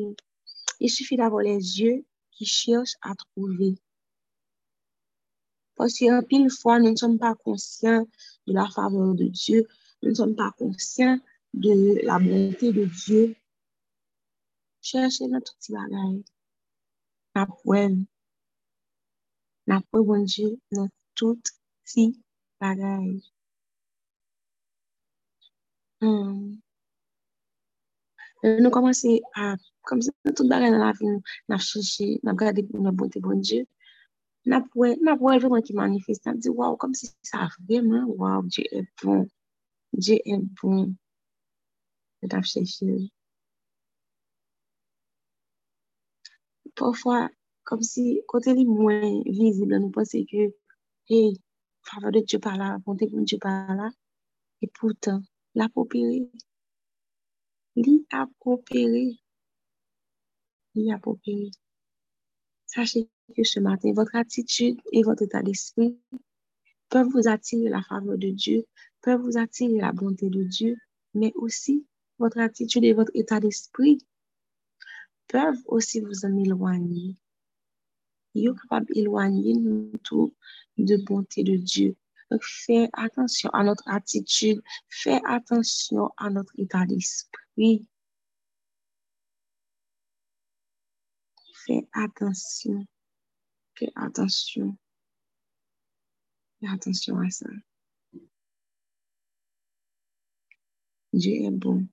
il 0.79 0.89
sufi 0.89 1.17
d'avon 1.17 1.41
les 1.41 1.79
yeux 1.81 2.03
ki 2.33 2.45
chache 2.45 2.93
a 3.01 3.15
trouve. 3.17 3.73
Parce 5.75 5.97
qu'en 5.97 6.21
pile 6.21 6.49
fois, 6.49 6.79
nous 6.79 6.91
ne 6.91 6.95
sommes 6.95 7.19
pas 7.19 7.35
conscients 7.35 8.07
de 8.47 8.53
la 8.53 8.69
faveur 8.69 9.15
de 9.15 9.25
Dieu. 9.25 9.67
Nous 10.01 10.09
ne 10.09 10.15
sommes 10.15 10.35
pas 10.35 10.51
conscients 10.57 11.19
de 11.53 12.05
la 12.05 12.19
bonté 12.19 12.71
de 12.71 12.85
Dieu. 12.85 13.35
Cherchez 14.81 15.27
notre 15.27 15.55
petit 15.57 15.71
poêle. 15.71 16.23
La 19.65 19.79
poêle, 19.81 20.03
bon 20.05 20.23
Dieu, 20.23 20.59
notre 20.71 20.93
tout 21.15 21.41
petit 21.83 22.21
bagage. 22.59 23.21
Hmm. 26.01 26.57
Nous 28.43 28.69
commençons 28.69 29.21
à, 29.35 29.55
comme 29.83 30.01
ça, 30.01 30.11
tout 30.35 30.47
bagage 30.47 30.71
dans 30.71 30.85
la 30.85 30.91
vie, 30.91 31.05
nous 31.05 31.21
avons 31.49 31.59
cherché, 31.59 32.19
nous 32.21 32.29
avons 32.29 32.37
regardé 32.37 32.63
pour 32.63 32.81
notre 32.81 32.97
bonté, 32.97 33.21
bon 33.21 33.39
Dieu. 33.39 33.65
Nous 34.45 34.55
avons 34.55 35.39
vraiment 35.39 35.61
qui 35.61 35.73
manifeste. 35.73 36.27
Avons 36.27 36.37
dit, 36.37 36.49
waouh, 36.49 36.75
comme 36.77 36.93
si 36.93 37.09
ça 37.21 37.47
vraiment, 37.67 38.05
waouh, 38.07 38.43
Dieu 38.47 38.63
est 38.71 38.87
bon. 39.01 39.27
Dieu 39.93 40.17
est 40.25 40.37
bon. 40.61 40.95
Nous 42.21 42.29
avons 42.31 42.41
cherché. 42.43 43.11
Parfois, 46.75 47.29
comme 47.63 47.81
si, 47.81 48.21
côté 48.27 48.51
est 48.51 48.65
moins 48.65 49.21
visible, 49.25 49.77
nous 49.77 49.91
pensons 49.91 50.25
que, 50.29 50.53
hey, 51.09 51.39
faveur 51.81 52.11
de 52.11 52.19
Dieu 52.19 52.39
par 52.39 52.57
là, 52.57 52.77
bonté 52.85 53.07
de 53.07 53.21
Dieu 53.23 53.37
par 53.39 53.73
là. 53.75 53.89
Et 54.61 54.67
pourtant, 54.67 55.21
la 55.55 55.69
popéré. 55.69 56.29
Li 57.75 58.05
a 58.11 58.27
popéré. 58.39 59.19
Li 60.75 60.91
a 60.91 60.97
popéré. 60.99 61.51
Que 63.35 63.43
ce 63.43 63.59
matin, 63.59 63.91
votre 63.93 64.15
attitude 64.15 64.79
et 64.91 65.01
votre 65.01 65.23
état 65.23 65.41
d'esprit 65.41 65.97
peuvent 66.89 67.07
vous 67.07 67.27
attirer 67.27 67.69
la 67.69 67.81
faveur 67.81 68.17
de 68.17 68.29
Dieu, 68.29 68.65
peuvent 69.01 69.21
vous 69.21 69.37
attirer 69.37 69.77
la 69.77 69.91
bonté 69.91 70.29
de 70.29 70.43
Dieu, 70.43 70.77
mais 71.15 71.31
aussi 71.35 71.85
votre 72.19 72.39
attitude 72.39 72.83
et 72.83 72.93
votre 72.93 73.11
état 73.15 73.39
d'esprit 73.39 73.97
peuvent 75.27 75.61
aussi 75.65 75.99
vous 76.01 76.25
en 76.25 76.37
éloigner. 76.37 77.17
Ils 78.35 78.47
sont 78.47 78.55
capables 78.55 78.93
d'éloigner 78.93 79.53
nous 79.53 79.91
tout 80.03 80.35
de 80.77 80.97
bonté 80.97 81.43
de 81.43 81.55
Dieu. 81.55 81.95
Donc, 82.29 82.43
faites 82.43 82.89
attention 82.93 83.49
à 83.49 83.63
notre 83.63 83.87
attitude, 83.87 84.61
faites 84.89 85.21
attention 85.25 86.09
à 86.17 86.29
notre 86.29 86.53
état 86.57 86.85
d'esprit. 86.85 87.87
Faites 91.65 91.87
attention. 91.93 92.85
Faites 93.75 93.91
attention. 93.95 94.77
Faites 96.59 96.69
attention 96.69 97.17
à 97.19 97.29
ça. 97.29 97.49
Dieu 101.13 101.33
est 101.33 101.51
bon. 101.51 101.87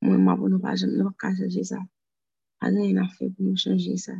Moi, 0.00 0.36
je 0.36 0.86
ne 0.86 1.02
vais 1.02 1.10
pas 1.20 1.34
changer 1.34 1.64
ça. 1.64 1.78
Rien 2.60 2.92
n'a 2.92 3.08
fait 3.08 3.30
pour 3.30 3.44
nous 3.44 3.56
changer 3.56 3.96
ça. 3.96 4.14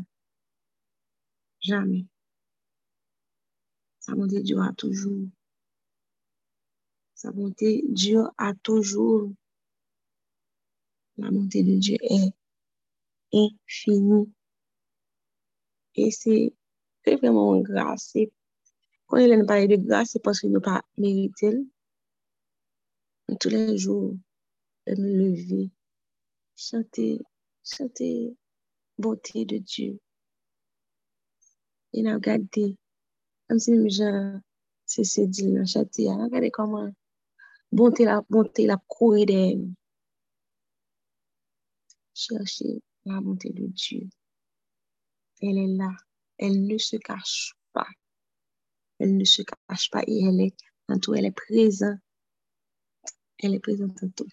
Jamais. 1.60 2.06
Sa 4.00 4.14
bonté 4.14 4.42
Dieu 4.42 4.58
a 4.60 4.72
toujours. 4.72 5.28
Sa 7.14 7.32
bonté 7.32 7.84
Dieu 7.88 8.22
a 8.36 8.54
toujours. 8.62 9.32
La 11.16 11.30
bonté 11.30 11.62
de 11.62 11.76
Dieu 11.78 11.96
est 12.00 12.32
infinie. 13.32 14.32
Et 15.94 16.10
c'est 17.08 17.16
vraiment 17.16 17.54
une 17.54 17.62
grâce. 17.62 18.14
Quand 19.06 19.16
il 19.16 19.46
parle 19.46 19.68
de 19.68 19.76
grâce, 19.76 20.10
c'est 20.12 20.22
parce 20.22 20.40
qu'il 20.40 20.52
n'a 20.52 20.60
pas 20.60 20.82
mérité. 20.96 21.50
Tous 23.40 23.48
les 23.48 23.76
jours, 23.76 24.14
elle 24.86 25.00
me 25.00 25.30
lever, 25.30 25.70
chanter, 26.56 27.20
chanter 27.64 28.34
beauté 28.98 29.44
de 29.44 29.58
Dieu. 29.58 29.98
Il 31.92 32.06
a 32.06 32.14
regardé, 32.14 32.76
comme 33.48 33.58
si 33.58 33.72
je 33.90 34.38
c'est 34.86 35.04
ce 35.04 35.20
dit 35.20 35.52
là, 35.52 35.64
chanter, 35.66 36.08
regardez 36.08 36.50
comment 36.50 36.90
bonté 37.70 38.04
la 38.04 38.22
bonté 38.30 38.66
la 38.66 38.78
courir 38.86 39.26
d'elle. 39.26 39.68
Chercher 42.14 42.82
la 43.04 43.20
bonté 43.20 43.50
de 43.50 43.66
Dieu. 43.66 44.08
Elle 45.40 45.58
est 45.58 45.76
là. 45.76 45.94
Elle 46.38 46.66
ne 46.66 46.78
se 46.78 46.96
cache 46.96 47.54
pas. 47.72 47.86
Elle 48.98 49.16
ne 49.16 49.24
se 49.24 49.42
cache 49.42 49.90
pas 49.90 50.02
et 50.06 50.24
elle 50.24 50.40
est 50.40 50.56
en 50.88 50.98
tout, 50.98 51.14
elle 51.14 51.26
est 51.26 51.30
présente. 51.32 51.98
Elle 53.38 53.54
est 53.54 53.60
présente 53.60 54.02
en 54.02 54.08
tout. 54.10 54.28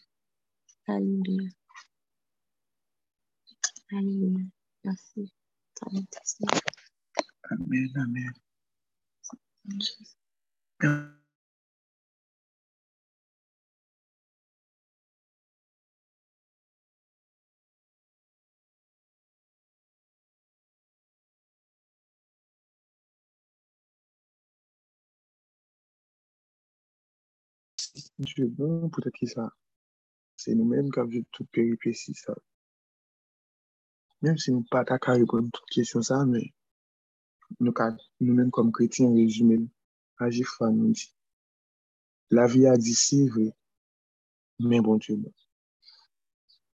Alléluia. 0.88 1.50
Alléluia. 3.92 4.46
Merci. 4.84 5.34
Amen, 7.52 7.92
amen. 7.96 8.34
Diyo 28.24 28.48
bon, 28.57 28.88
pou 28.91 29.03
te 29.03 29.12
ki 29.12 29.27
sa, 29.27 29.50
se 30.39 30.53
nou 30.55 30.63
menm 30.72 30.88
ka 30.95 31.03
viv 31.03 31.25
tout 31.36 31.48
peripeci 31.55 32.13
sa. 32.15 32.36
Menm 34.24 34.38
se 34.39 34.53
nou 34.53 34.63
pa 34.72 34.86
ta 34.88 34.95
ka 35.03 35.17
repon 35.19 35.50
tout 35.51 35.74
kesyon 35.75 36.05
sa, 36.10 36.22
men, 36.29 36.45
nou, 37.60 37.74
nou 37.75 38.38
menm 38.38 38.53
kom 38.55 38.72
kretien 38.77 39.12
rejime, 39.19 39.57
aji 40.24 40.48
fan 40.53 40.77
nou 40.79 40.95
di. 40.95 41.10
La 42.31 42.48
vi 42.53 42.63
a 42.72 42.77
di 42.79 42.95
si 43.03 43.19
vre, 43.34 43.50
men 44.63 44.86
bon 44.86 45.03
Diyo 45.03 45.19
bon. 45.19 45.36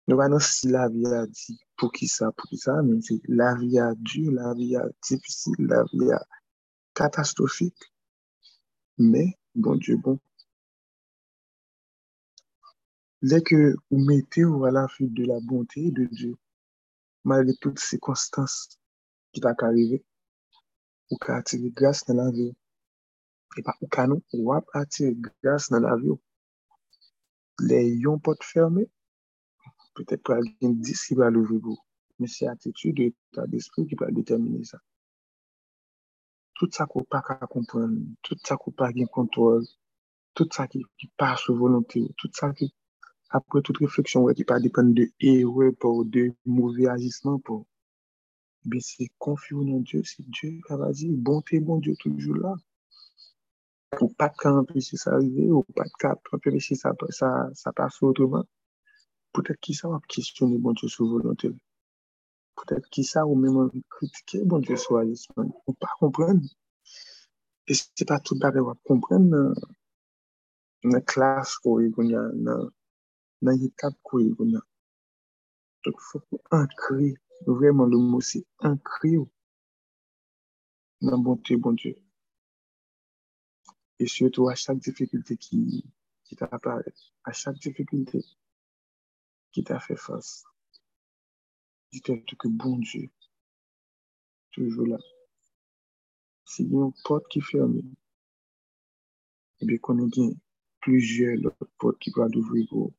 Nou 0.09 0.25
anon 0.25 0.41
si 0.41 0.73
la 0.73 0.87
vi 0.95 1.05
a 1.21 1.27
di 1.29 1.59
pou 1.77 1.93
ki 1.93 2.09
sa, 2.09 2.31
pou 2.33 2.49
ki 2.49 2.63
sa, 2.65 2.79
men 2.87 3.03
se 3.05 3.19
la 3.29 3.53
vi 3.61 3.77
a 3.77 3.91
di, 4.09 4.25
la 4.39 4.55
vi 4.57 4.73
a 4.81 4.89
difisi, 5.05 5.53
la 5.69 5.85
vi 5.93 6.09
a 6.17 6.23
katastrofik, 6.97 7.91
men 9.13 9.35
bon 9.53 9.85
Diyo 9.85 10.01
bon. 10.01 10.17
Dès 13.23 13.41
que 13.41 13.75
vous 13.91 13.99
mettez 13.99 14.43
à 14.43 14.71
la 14.71 14.89
fuite 14.89 15.15
de 15.15 15.25
la 15.25 15.41
bonté 15.41 15.91
de 15.91 16.05
Dieu, 16.05 16.37
malgré 17.25 17.57
toutes 17.61 17.79
ces 17.79 17.99
constances 17.99 18.79
qui 19.33 19.41
t'ont 19.41 19.55
arrivé, 19.59 20.05
vous 21.11 21.17
pouvez 21.19 21.33
attirer 21.33 21.71
grâce 21.71 22.05
dans 22.05 22.15
la 22.15 22.31
vie. 22.31 22.55
Et 23.57 23.63
par 23.63 23.79
contre, 23.79 24.05
vous 24.07 24.23
pouvez 24.31 24.61
attirer 24.75 25.17
grâce 25.43 25.71
dans 25.71 25.81
la 25.81 25.97
vie. 25.97 26.13
Les 27.61 27.89
yon 27.89 28.19
pas 28.19 28.35
fermés, 28.43 28.91
peut-être 29.95 30.23
pour 30.23 30.35
alguien 30.35 30.71
10 30.71 31.07
qui 31.07 31.15
va 31.15 31.31
l'ouvrir 31.31 31.61
vous. 31.61 31.79
Mais 32.19 32.27
c'est 32.27 32.45
l'attitude 32.45 32.97
de 32.97 33.03
l'état 33.05 33.47
d'esprit 33.47 33.87
qui 33.87 33.95
va 33.95 34.11
déterminer 34.11 34.63
ça. 34.65 34.79
Tout 36.55 36.69
ça 36.71 36.85
qu'on 36.87 37.03
pas 37.05 37.23
qu'à 37.23 37.37
comprendre, 37.47 37.99
tout 38.23 38.37
ça 38.45 38.57
qu'on 38.57 38.73
pas 38.73 38.93
qu'à 38.93 39.07
contrôle, 39.07 39.65
tout 40.35 40.49
ça 40.53 40.69
qui, 40.69 40.85
qui 40.99 41.09
passe 41.17 41.49
aux 41.49 41.57
volonté, 41.57 42.07
tout 42.19 42.31
ça 42.33 42.53
qui 42.53 42.75
après 43.37 43.63
toute 43.63 43.79
réflexion 43.79 44.23
ouais, 44.23 44.35
qui 44.35 44.45
pas 44.45 44.61
dépendre 44.61 44.95
de 44.95 45.09
erreur 45.21 45.73
pour 45.79 46.05
de 46.05 46.33
mauvais 46.45 46.89
agissements 46.89 47.39
pour 47.39 47.67
mais 48.65 48.81
c'est 48.81 49.09
confier 49.19 49.57
en 49.57 49.81
Dieu 49.81 50.03
c'est 50.05 50.29
Dieu 50.29 50.51
qui 50.67 50.75
va 50.83 50.91
dire 50.93 51.13
bonté 51.13 51.61
bon 51.61 51.79
Dieu 51.79 51.95
toujours 51.99 52.37
là 52.37 52.55
pour 53.99 54.15
pas 54.15 54.31
qu'empêcher 54.31 54.97
ça 54.97 55.13
arriver 55.13 55.51
ou 55.51 55.63
pas 55.75 55.85
qu'empêcher 55.99 56.75
ça 56.75 56.93
ça 57.11 57.51
ça 57.55 57.73
passe 57.73 58.03
autrement 58.03 58.45
peut-être 59.37 59.61
qui 59.61 59.75
ça 59.75 59.89
va 59.89 60.01
questionner 60.09 60.59
bon 60.59 60.73
Dieu 60.73 60.89
sur 60.89 61.07
volonté. 61.07 61.51
Peut-être 62.57 62.89
qui 62.89 63.05
ça 63.05 63.27
ou 63.27 63.35
même 63.35 63.69
de 63.69 63.83
critiquer 63.91 64.45
bon 64.45 64.59
Dieu 64.59 64.77
sur 64.77 64.97
alisman. 64.97 65.53
Ou 65.67 65.73
pas 65.75 65.91
comprendre. 65.99 66.47
Et 67.69 67.75
c'est 67.75 68.07
pas 68.07 68.21
tout 68.21 68.39
wap 68.43 68.79
comprendre 68.85 69.29
dans 70.85 70.91
la 70.91 71.01
classe 71.01 71.59
konya, 71.59 72.23
nan, 72.35 72.71
nan 73.43 73.57
etap 73.67 73.95
ko 74.03 74.21
e 74.21 74.31
konya. 74.37 74.61
Donc, 75.85 76.01
faut 76.01 76.23
ancrer, 76.51 77.15
vraiment 77.47 77.87
le 77.87 77.99
mot 77.99 78.21
c'est 78.21 78.45
ancrer 78.59 79.17
dans 81.01 81.11
la 81.11 81.17
bonté, 81.17 81.57
bon 81.57 81.73
Dieu. 81.73 81.97
Et 83.99 84.07
surtout 84.07 84.49
à 84.49 84.55
chaque 84.55 84.79
difficulté 84.79 85.37
qui, 85.37 85.85
qui 86.25 86.37
t'apparaît, 86.37 86.95
à 87.25 87.33
chaque 87.33 87.59
difficulté 87.59 88.25
qui 89.53 89.63
t'a 89.65 89.79
fait 89.81 89.97
face, 89.97 90.45
dis-toi 91.93 92.17
que 92.39 92.49
bon 92.49 92.79
Dieu, 92.79 93.11
toujours 94.51 94.87
là. 94.87 94.99
S'il 96.45 96.71
y 96.71 96.77
a 96.77 96.85
une 96.85 96.93
porte 97.05 97.27
qui 97.29 97.41
ferme, 97.41 97.81
eh 99.61 99.67
bien, 99.67 99.79
qu'on 99.79 99.99
ait 99.99 100.37
plusieurs 100.81 101.39
autres 101.45 101.71
portes 101.79 101.99
qui 101.99 102.11
peuvent 102.13 102.37
ouvrir 102.37 102.67
pour 102.69 102.93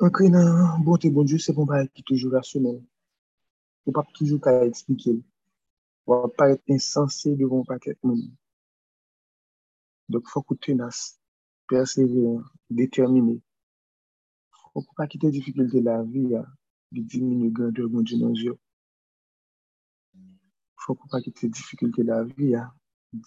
Ankre 0.00 0.30
nan 0.32 0.82
bonte 0.84 1.08
bon 1.12 1.24
Diyo, 1.28 1.38
se 1.44 1.52
pon 1.52 1.66
pa 1.68 1.82
ki 1.84 2.02
toujou 2.08 2.32
rasyonel. 2.32 2.78
Ou 3.84 3.92
pa 3.92 4.00
toujou 4.16 4.40
ka 4.40 4.54
eksplike. 4.64 5.12
Ou 6.08 6.28
pa 6.32 6.46
pa 6.54 6.72
insensé 6.72 7.34
devon 7.36 7.66
pa 7.68 7.76
ket 7.84 7.98
moun. 8.06 8.22
Dok 10.08 10.30
fok 10.32 10.54
ou 10.54 10.56
tenas, 10.56 11.20
perseveran, 11.68 12.40
determine. 12.78 13.34
Fok 14.72 14.86
ou 14.86 14.96
pa 14.96 15.04
kite 15.10 15.28
difikilte 15.36 15.84
la 15.84 15.98
vi 16.02 16.30
ya, 16.32 16.42
di 16.92 17.04
diminu 17.04 17.52
gandeur 17.52 17.92
bon 17.92 18.00
Diyo 18.06 18.22
nan 18.22 18.32
zyo. 18.40 18.56
Fok 20.80 21.04
ou 21.04 21.12
pa 21.12 21.20
kite 21.20 21.52
difikilte 21.52 22.08
la 22.08 22.22
vi 22.24 22.54
ya, 22.54 22.64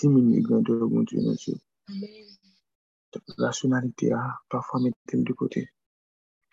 diminu 0.01 0.41
gandeur 0.41 0.89
bon 0.89 1.05
Diyo 1.05 1.21
nan 1.21 1.37
zyo. 1.37 1.53
Rasyonalite 3.37 4.09
ya, 4.09 4.25
pafwa 4.49 4.81
metem 4.81 5.21
de 5.21 5.37
kote. 5.37 5.67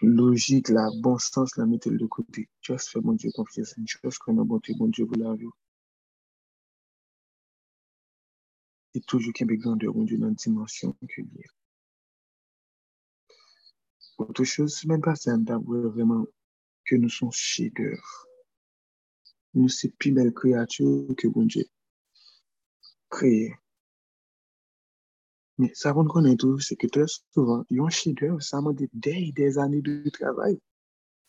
Logique, 0.02 0.68
la 0.68 0.88
bon 1.00 1.18
sens, 1.18 1.56
la 1.56 1.66
mettez 1.66 1.90
de 1.90 2.06
côté. 2.06 2.48
Juste 2.60 2.88
fais 2.90 3.00
mon 3.00 3.12
Dieu 3.12 3.30
confiance. 3.34 3.74
Juste 3.78 4.18
connais 4.18 4.44
bon 4.44 4.58
Dieu, 4.58 4.74
bon 4.78 4.88
Dieu 4.88 5.06
pour 5.06 5.16
la 5.16 5.34
vie. 5.34 5.46
Et 8.94 9.00
toujours 9.00 9.32
qu'il 9.32 9.48
y 9.50 9.54
ait 9.54 9.56
grandeur, 9.56 9.92
bon 9.92 10.04
Dieu, 10.04 10.18
dans 10.18 10.26
la 10.26 10.32
dimension 10.32 10.96
que 11.08 11.20
lié. 11.20 11.44
Autre 14.18 14.44
chose, 14.44 14.84
même 14.84 15.00
pas 15.00 15.14
c'est 15.14 15.30
un 15.30 15.42
vraiment 15.42 16.26
que 16.84 16.96
nous 16.96 17.08
sommes 17.08 17.32
chefs-d'œuvre. 17.32 18.26
Nous 19.54 19.68
sommes 19.68 19.92
plus 19.92 20.12
belles 20.12 20.34
créatures 20.34 21.14
que 21.16 21.28
bon 21.28 21.44
Dieu 21.44 21.64
Men, 25.60 25.70
sa 25.80 25.92
moun 25.96 26.08
konen 26.12 26.38
tou, 26.40 26.60
se 26.66 26.76
ke 26.80 26.88
tre 26.94 27.04
souvan, 27.10 27.66
yon 27.78 27.92
chidev, 27.94 28.38
sa 28.44 28.62
moun 28.64 28.78
de 28.78 28.88
dey 29.06 29.30
des 29.36 29.58
ane 29.62 29.82
de 29.86 30.14
travay. 30.16 30.56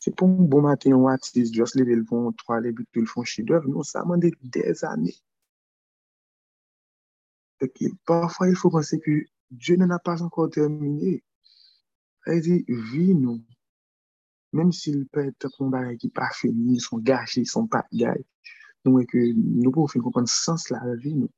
Se 0.02 0.14
pou 0.16 0.32
moun 0.32 0.48
bon 0.52 0.66
maten 0.66 0.96
yon 0.96 1.10
atis, 1.12 1.52
jos 1.58 1.76
le 1.78 1.86
vel 1.90 2.06
fon, 2.10 2.32
troa 2.40 2.62
le 2.64 2.72
bit, 2.72 2.88
tout 2.94 3.04
le 3.06 3.12
fon 3.12 3.28
chidev, 3.28 3.68
non, 3.68 3.84
sa 3.84 4.06
moun 4.08 4.24
de 4.24 4.32
des 4.56 4.86
ane. 4.88 5.14
Ok, 7.62 7.78
parfwa 8.10 8.50
il 8.50 8.58
fò 8.58 8.72
panse 8.74 8.98
ki, 9.04 9.20
Diyo 9.52 9.76
nan 9.78 9.92
apas 9.92 10.22
ankon 10.24 10.50
termine. 10.50 11.20
A 12.26 12.34
yi 12.34 12.40
di, 12.46 12.56
vi 12.90 13.06
nou, 13.14 13.36
menm 14.56 14.72
si 14.72 14.94
l 14.96 15.02
pe 15.12 15.26
te 15.40 15.50
kon 15.56 15.74
bagay 15.74 15.98
ki 16.00 16.10
pa 16.16 16.30
fini, 16.38 16.80
son 16.80 17.04
gache, 17.10 17.44
son 17.54 17.68
pa 17.74 17.82
gaye, 17.92 18.24
nou 18.86 19.02
e 19.02 19.08
ke 19.12 19.26
nou 19.36 19.74
pou 19.76 19.92
fin 19.92 20.04
kon 20.06 20.16
kon 20.16 20.30
sens 20.32 20.70
la 20.72 20.80
vi 21.04 21.18
nou. 21.18 21.32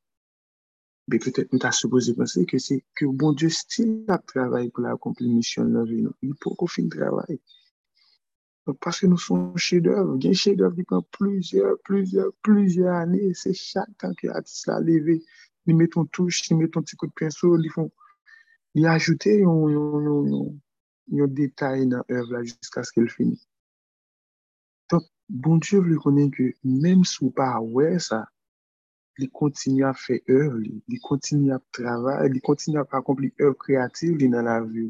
Be 1.09 1.19
pwetet 1.19 1.51
nou 1.51 1.59
ta 1.59 1.73
supose 1.75 2.13
pense 2.15 2.45
ke 2.47 2.59
se 2.63 2.77
ke 2.97 3.09
bon 3.19 3.35
Diyo 3.35 3.49
stil 3.51 4.11
ap 4.15 4.23
travay 4.31 4.69
pou 4.71 4.85
la 4.85 4.93
akompli 4.95 5.27
misyon 5.27 5.73
nan 5.75 5.87
vi 5.89 5.99
nou. 6.05 6.15
Li 6.23 6.31
pou 6.39 6.55
kon 6.59 6.71
fin 6.71 6.87
travay. 6.93 7.39
Paske 8.79 9.09
nou 9.11 9.19
son 9.19 9.57
chedev, 9.59 10.13
gen 10.23 10.35
chedev 10.39 10.77
di 10.77 10.85
kon 10.87 11.03
plujer, 11.17 11.73
plujer, 11.83 12.29
plujer 12.47 12.93
ane. 13.01 13.33
Se 13.35 13.51
chak 13.51 13.89
tan 13.99 14.15
ki 14.19 14.31
atis 14.31 14.61
la 14.69 14.77
leve, 14.79 15.17
li 15.67 15.75
meton 15.75 16.07
touche, 16.15 16.47
li 16.47 16.55
meton 16.61 16.87
ti 16.87 16.95
kout 16.99 17.11
penso, 17.19 17.51
li 17.59 17.71
fon, 17.73 17.89
li 18.79 18.87
ajoute 18.87 19.35
yon, 19.41 19.65
yon, 19.75 20.07
yon, 20.07 20.29
yon, 20.31 20.53
yon 21.19 21.33
detay 21.35 21.83
nan 21.91 22.07
ev 22.07 22.31
la 22.31 22.45
jiska 22.47 22.85
skil 22.87 23.11
fini. 23.11 23.35
Ton, 24.87 25.03
bon 25.27 25.59
Diyo 25.59 25.83
vle 25.83 25.99
konen 26.05 26.31
ke 26.31 26.53
menm 26.63 27.03
sou 27.03 27.35
pa 27.35 27.57
wè 27.59 27.91
sa, 28.07 28.23
li 29.19 29.27
kontinu 29.39 29.85
ap 29.89 29.97
fè 30.05 30.15
ev 30.39 30.51
li, 30.63 30.73
li 30.91 30.97
kontinu 31.07 31.53
ap 31.55 31.63
travay, 31.77 32.29
li 32.33 32.41
kontinu 32.47 32.79
ap 32.81 32.95
akompli 32.99 33.29
ev 33.45 33.53
kreativ 33.63 34.17
li 34.21 34.27
nan 34.33 34.47
la 34.49 34.57
vi. 34.73 34.87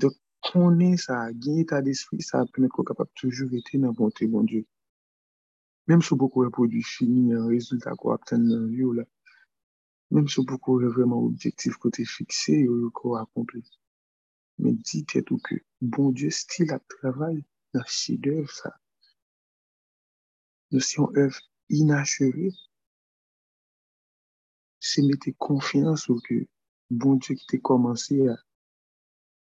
Dok 0.00 0.14
konen 0.48 0.96
sa, 1.04 1.16
genye 1.42 1.64
ta 1.70 1.80
despi, 1.86 2.20
sa 2.28 2.42
ap 2.42 2.52
pwene 2.52 2.68
ko 2.74 2.84
kapap 2.88 3.10
toujou 3.18 3.48
ete 3.58 3.80
nan 3.80 3.96
bonte 3.96 4.28
bon 4.32 4.44
Diyo. 4.48 4.64
Mem 5.88 6.02
sou 6.06 6.18
pou 6.20 6.28
kowe 6.32 6.50
pou 6.54 6.68
di 6.70 6.82
fini 6.86 7.32
an 7.36 7.48
rezultat 7.50 7.96
ko 8.00 8.12
ap 8.14 8.28
ten 8.28 8.44
nan 8.50 8.68
vi 8.70 8.84
ou 8.84 8.96
la, 8.98 9.04
mem 10.14 10.28
sou 10.28 10.44
pou 10.48 10.60
kowe 10.64 10.92
vreman 10.94 11.24
objektif 11.30 11.80
kote 11.82 12.04
fikse 12.16 12.54
yo 12.66 12.76
yo 12.82 12.90
ko 12.98 13.16
akompli. 13.22 13.64
Men 14.60 14.76
di 14.84 15.00
tèt 15.08 15.32
ou 15.32 15.40
ke, 15.46 15.56
bon 15.80 16.12
Diyo 16.12 16.30
stil 16.36 16.76
ap 16.76 16.84
travay 16.98 17.40
nan 17.74 17.86
chidev 17.88 18.52
sa. 18.60 18.76
Nou 20.70 20.84
si 20.84 21.00
yon 21.00 21.16
ev 21.18 21.40
inachevé, 21.70 22.52
c'est 24.80 25.02
mettre 25.02 25.30
confiance 25.38 26.10
au 26.10 26.18
bon 26.90 27.14
Dieu 27.16 27.34
qui 27.34 27.46
t'a 27.46 27.58
commencé, 27.58 28.26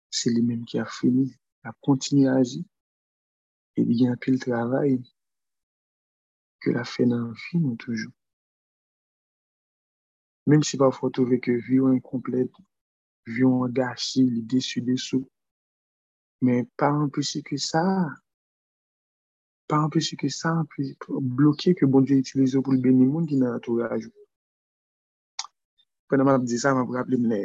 c'est 0.09 0.31
lui-même 0.31 0.65
qui 0.65 0.79
a 0.79 0.85
fini, 0.85 1.35
a 1.63 1.71
continué 1.81 2.27
à 2.27 2.35
agir. 2.35 2.63
Et 3.77 3.81
il 3.81 4.01
y 4.01 4.07
a 4.07 4.15
travail 4.15 5.03
que 6.61 6.71
la 6.71 6.83
fait 6.83 7.05
dans 7.05 7.27
la 7.27 7.33
vie, 7.33 7.77
toujours. 7.77 8.13
Même 10.47 10.63
si 10.63 10.77
parfois 10.77 11.11
trouver 11.11 11.39
que 11.39 11.51
vie 11.51 11.79
incomplète, 11.79 12.51
vie 13.25 13.43
gâchis, 13.69 14.41
déçu 14.43 14.81
dessous, 14.81 15.29
mais 16.41 16.65
pas 16.77 16.91
en 16.91 17.09
plus 17.09 17.41
que 17.43 17.57
ça, 17.57 18.07
pa 19.67 19.77
anpeche 19.85 20.15
ke 20.21 20.29
sa 20.29 20.51
blokye 21.37 21.73
ke 21.77 21.85
bon 21.91 22.05
Diyo 22.05 22.19
itilize 22.21 22.57
pou 22.61 22.73
l'beni 22.75 23.05
moun 23.09 23.25
ki 23.29 23.35
nan 23.39 23.57
atouraj. 23.57 24.03
Pwè 26.05 26.17
nan 26.17 26.27
man 26.27 26.37
ap 26.39 26.45
di 26.49 26.57
sa, 26.61 26.75
man 26.75 26.85
pou 26.85 26.97
rappele 26.97 27.17
mne 27.21 27.39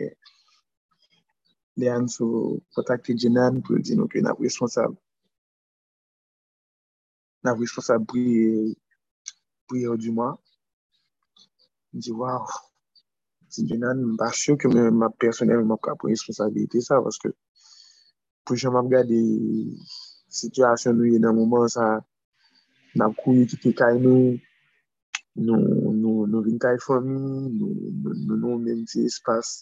le 1.80 1.86
an 1.88 2.04
sou 2.14 2.60
kontakte 2.76 3.16
Jenan 3.20 3.62
pou 3.64 3.80
di 3.80 3.96
nou 3.96 4.10
ke 4.12 4.20
nan 4.24 4.36
responsab 4.44 4.92
nan 7.44 7.56
responsab 7.62 8.04
priye 8.10 8.74
ou 9.88 9.96
di 10.02 10.12
mwa. 10.12 10.34
Di 12.02 12.12
waw, 12.20 12.44
si 13.48 13.64
Jenan 13.70 14.04
mba 14.12 14.28
chou 14.36 14.60
ke 14.60 14.68
mwa 14.68 15.08
personel 15.24 15.64
mwa 15.64 15.80
ka 15.80 15.96
pou 15.96 16.12
responsabilite 16.12 16.84
sa, 16.84 17.00
paske 17.00 17.32
pou 18.44 18.60
jen 18.60 18.76
mwa 18.76 18.84
gade 18.92 19.24
Sityasyon 20.30 20.94
nou 20.94 21.10
yon 21.10 21.24
nan 21.26 21.34
mouman 21.34 21.66
sa 21.66 21.84
nan 22.98 23.14
kouye 23.20 23.46
kite 23.50 23.70
kay 23.78 23.98
nou, 24.02 24.36
nou 25.36 26.42
vin 26.46 26.58
kay 26.62 26.78
fomi, 26.84 27.16
nou 27.58 28.36
nou 28.36 28.58
men 28.58 28.86
se 28.90 29.04
espas, 29.06 29.60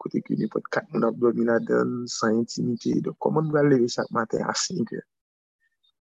kote 0.00 0.22
ki 0.24 0.36
ne 0.40 0.48
pot 0.52 0.64
kat 0.74 0.86
moun 0.90 1.06
ap 1.08 1.16
domi 1.22 1.44
la 1.48 1.58
den, 1.70 2.04
san 2.08 2.38
intimite, 2.40 2.92
do 3.04 3.12
koman 3.22 3.48
nou 3.48 3.60
al 3.60 3.68
leve 3.72 3.88
chak 3.94 4.08
maten 4.16 4.46
a 4.48 4.54
5 4.56 4.94
e, 4.96 5.02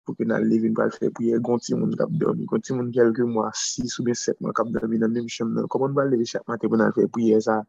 pou 0.05 0.15
ke 0.17 0.27
nan 0.29 0.45
leve 0.51 0.71
nou 0.71 0.85
al 0.85 0.93
fe 0.95 1.09
priye, 1.17 1.39
gonti 1.47 1.75
moun 1.79 1.97
kap 1.99 2.13
domi, 2.21 2.47
gonti 2.51 2.77
moun 2.77 2.91
kelke 2.95 3.25
mwa 3.33 3.49
6 3.63 3.97
ou 3.99 4.15
7 4.23 4.39
moun 4.39 4.55
kap 4.59 4.69
domi 4.75 5.01
nan 5.01 5.11
menm 5.15 5.27
chem 5.35 5.51
nan, 5.57 5.67
koman 5.73 5.95
nou 5.95 6.03
al 6.05 6.13
leve 6.13 6.29
chak 6.33 6.45
maten 6.51 6.71
pou 6.71 6.79
nan 6.79 6.95
fe 6.97 7.07
priye 7.17 7.41
sa, 7.47 7.59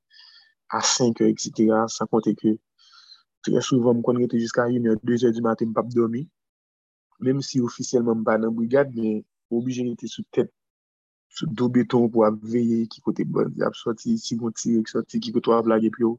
a 0.78 0.80
5 0.92 1.24
e, 1.24 1.32
etc., 1.32 1.82
san 1.96 2.12
konte 2.12 2.36
ke, 2.38 2.54
tre 3.42 3.64
souvan 3.66 3.98
m 3.98 4.06
konre 4.06 4.30
te 4.30 4.38
jiska 4.38 4.68
1 4.70 4.86
ou 4.92 5.02
2 5.10 5.18
ou 5.26 5.36
di 5.38 5.42
maten 5.48 5.72
m 5.72 5.76
pap 5.80 5.90
domi, 5.96 6.22
Mem 7.22 7.38
si 7.48 7.60
ofisyelman 7.60 8.18
mba 8.20 8.38
nan 8.38 8.54
brigade, 8.56 8.94
men 8.98 9.22
oblije 9.54 9.82
nete 9.86 10.08
sou 10.10 10.24
tèt, 10.34 10.48
sou 11.36 11.46
do 11.58 11.68
beton 11.74 12.08
pou 12.10 12.24
ap 12.26 12.36
veye 12.52 12.82
ki 12.90 12.98
kote 13.04 13.22
bandi 13.34 13.62
ap 13.62 13.76
soti, 13.78 14.16
si 14.24 14.34
gonti 14.40 14.74
ek 14.80 14.90
soti, 14.90 15.20
ki 15.22 15.30
koto 15.36 15.54
ap 15.54 15.70
lage 15.70 15.90
pyo. 15.96 16.16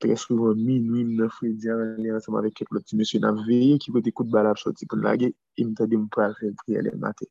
Trè 0.00 0.16
souvan 0.18 0.56
min, 0.66 0.88
min 0.92 1.12
nan 1.18 1.30
fridyan, 1.36 2.00
lè 2.02 2.16
ansama 2.16 2.42
vek 2.46 2.56
ket 2.58 2.72
loti 2.74 2.96
monsye 2.98 3.20
nan 3.20 3.44
veye 3.46 3.76
ki 3.82 3.92
kote 3.94 4.10
kote 4.16 4.32
bal 4.34 4.48
ap 4.50 4.58
soti 4.64 4.88
pou 4.88 5.04
lage, 5.04 5.28
e 5.60 5.68
mta 5.68 5.84
de 5.90 6.00
mpwa 6.00 6.26
al 6.30 6.34
fèl 6.40 6.56
priye 6.64 6.82
lè 6.88 6.96
matè. 7.04 7.28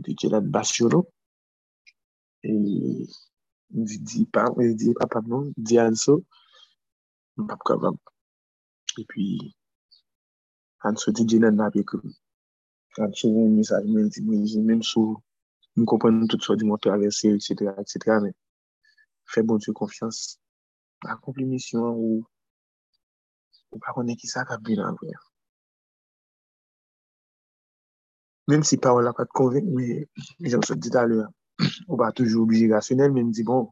Mte 0.00 0.16
kè 0.18 0.32
lan 0.32 0.50
basyonon, 0.56 1.04
e 2.48 2.50
mdi 3.76 3.96
di 4.08 4.26
pap, 4.34 4.56
mdi 4.56 4.74
di 4.80 4.96
pap 4.98 5.20
ap 5.20 5.28
non, 5.32 5.52
di 5.56 5.78
anso, 5.86 6.22
mpap 7.44 7.60
kabab. 7.68 7.96
E 8.96 9.04
pi... 9.12 9.26
an 10.86 10.96
sou 10.96 11.12
di 11.12 11.24
jelen 11.30 11.56
na 11.56 11.70
pe 11.74 11.82
kri. 11.90 12.10
An 13.02 13.12
sou 13.18 13.30
yon 13.36 13.56
misaj 13.58 13.84
men 13.94 14.08
di 14.12 14.20
mwen 14.26 14.44
zi, 14.50 14.60
men 14.68 14.82
sou 14.90 15.16
mwen 15.74 15.88
kompon 15.90 16.26
tout 16.30 16.42
sou 16.44 16.56
di 16.58 16.64
mwen 16.66 16.80
travese, 16.82 17.32
etc. 17.36 17.72
etc. 17.82 18.18
Men, 18.24 18.34
fè 19.32 19.44
bon 19.46 19.60
diyo 19.62 19.74
konfians. 19.80 20.18
Akompli 21.12 21.44
misyon 21.48 21.86
ou 22.04 22.20
ou 23.70 23.78
pa 23.82 23.94
konen 23.94 24.18
ki 24.20 24.28
sa 24.30 24.46
ka 24.48 24.56
bilan 24.66 24.96
vwe. 25.00 25.12
Mem 28.50 28.64
si 28.66 28.76
pa 28.82 28.94
wala 28.96 29.12
pat 29.14 29.30
konvek, 29.38 29.66
men 29.76 30.50
jen 30.52 30.64
sou 30.66 30.76
di 30.76 30.90
talè, 30.96 31.20
ou 31.90 32.00
pa 32.00 32.10
toujou 32.16 32.48
obje 32.48 32.66
rasyonel, 32.72 33.12
men 33.14 33.30
di 33.36 33.44
bon, 33.46 33.68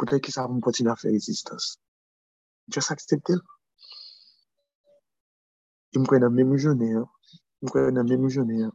potè 0.00 0.18
ki 0.24 0.34
sa 0.34 0.48
mwen 0.48 0.64
poti 0.64 0.82
na 0.82 0.96
fè 0.98 1.12
rezistans. 1.14 1.76
Just 2.74 2.90
accept 2.90 3.30
it. 3.30 3.40
Mwen 5.94 6.06
kwen 6.06 6.20
nan 6.20 6.34
menmou 6.36 6.58
jounen 6.60 6.96
an. 7.00 7.06
Im 7.62 7.68
kwen 7.72 7.94
nan 7.96 8.06
menmou 8.08 8.28
jounen 8.30 8.66
an. 8.68 8.72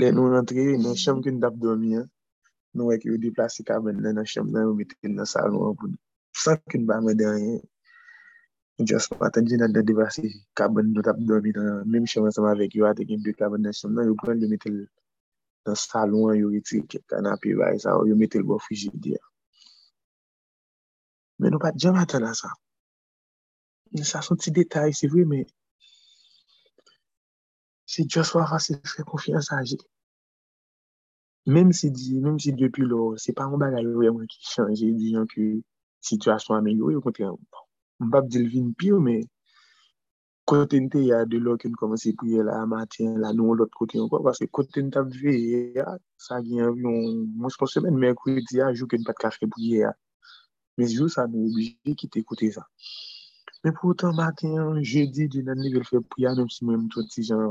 Le 0.00 0.08
nou 0.16 0.30
rentre 0.32 0.62
nan 0.80 0.94
chanm 0.96 1.18
ki 1.22 1.34
nou 1.34 1.42
dap 1.44 1.56
domi 1.60 1.98
an. 2.00 2.06
Nou 2.74 2.88
wek 2.88 3.04
yo 3.04 3.18
deplase 3.20 3.64
kaben 3.68 4.00
nan 4.04 4.16
nan 4.16 4.28
chanm 4.32 4.48
nan 4.52 4.64
yo 4.66 4.76
metel 4.78 5.12
nan 5.12 5.28
salon 5.28 5.76
an. 5.84 5.98
San 6.42 6.62
ki 6.70 6.80
nou 6.80 6.88
ba 6.88 6.96
mwen 7.04 7.18
denyen. 7.20 7.60
Just 8.88 9.12
patan 9.20 9.44
di 9.44 9.58
nan 9.60 9.74
de 9.76 9.82
deplase 9.90 10.24
kaben 10.56 10.94
nou 10.94 11.04
dap 11.04 11.20
domi 11.28 11.52
nan 11.58 11.84
menmou 11.84 12.08
chanm 12.08 12.30
ansama 12.30 12.54
vek 12.62 12.78
yo 12.78 12.88
ate 12.88 13.04
gen 13.08 13.20
de 13.26 13.36
kaben 13.36 13.62
nan 13.68 13.76
chanm 13.76 13.92
nan 13.98 14.08
yo 14.08 14.16
kwen 14.22 14.40
yo 14.40 14.48
metel 14.48 14.80
nan 15.66 15.76
salon 15.76 16.32
an 16.32 16.40
yo 16.40 16.48
retri 16.54 16.80
ke 16.88 17.04
kanapi 17.10 17.52
vay 17.60 17.76
sa 17.84 17.98
yo 18.08 18.16
metel 18.16 18.48
bo 18.48 18.56
fujidi 18.64 19.12
an. 19.20 19.26
Men 21.38 21.52
nou 21.52 21.60
pat 21.60 21.76
jam 21.76 22.00
atan 22.00 22.24
la 22.24 22.32
sa. 22.32 22.48
Sa 24.08 24.24
son 24.24 24.40
ti 24.40 24.50
detay 24.56 24.96
se 24.96 25.06
vwe 25.12 25.28
men 25.28 25.44
si 27.88 28.04
Joshua 28.12 28.44
Rase 28.50 28.74
fè 28.92 29.02
konfiyans 29.10 29.48
a 29.56 29.62
Jek, 29.68 29.82
mèm 31.54 31.72
si 31.78 31.88
di, 31.96 32.18
mèm 32.24 32.36
si 32.42 32.52
depi 32.52 32.84
lò, 32.90 33.16
se 33.22 33.32
pa 33.36 33.48
mba 33.48 33.70
la 33.72 33.80
yo 33.80 34.02
yaman 34.04 34.26
ki 34.28 34.38
chanje, 34.52 34.90
diyan 35.00 35.24
ki 35.32 35.44
situasyon 36.08 36.58
amèlyo, 36.60 36.92
yo 36.94 37.00
konti 37.04 37.24
an, 37.24 37.38
mbap 38.06 38.28
di 38.28 38.44
lvin 38.44 38.74
piyo, 38.78 39.00
mè 39.06 39.16
kote 40.48 40.76
nte 40.84 41.00
ya 41.06 41.24
de 41.30 41.40
lò 41.40 41.56
ki 41.60 41.72
nou 41.72 41.80
komanse 41.80 42.12
priye 42.20 42.44
la 42.44 42.60
matin, 42.68 43.16
la 43.24 43.32
nou 43.36 43.56
lòt 43.56 43.72
kote 43.78 43.96
ankon, 44.02 44.24
paske 44.26 44.50
kote 44.52 44.84
nte 44.84 45.00
ap 45.00 45.08
veye 45.22 45.60
ya, 45.80 45.88
sa 46.26 46.42
gen 46.44 46.60
yon, 46.60 46.76
mwen 47.40 47.52
se 47.52 47.60
kon 47.60 47.72
semen, 47.72 47.96
mè 48.02 48.12
kou 48.20 48.36
di 48.36 48.60
ya, 48.60 48.68
jou 48.76 48.88
ki 48.90 49.00
nou 49.00 49.08
pat 49.08 49.24
kache 49.24 49.48
priye 49.56 49.86
ya, 49.86 49.94
mè 50.76 50.88
jou 50.92 51.08
sa 51.08 51.24
nou 51.24 51.48
oblige 51.48 51.96
ki 52.02 52.12
te 52.12 52.24
kote 52.28 52.52
sa. 52.52 52.68
Men 53.64 53.74
pou 53.78 53.94
tan 54.00 54.14
maten, 54.14 54.78
jeudi 54.90 55.26
di 55.32 55.42
nan 55.42 55.58
ni 55.58 55.70
fe 55.90 55.98
priya, 56.12 56.30
nem 56.34 56.48
si 56.54 56.64
mwen 56.64 56.86
ton 56.92 57.06
ti 57.12 57.24
jan, 57.28 57.42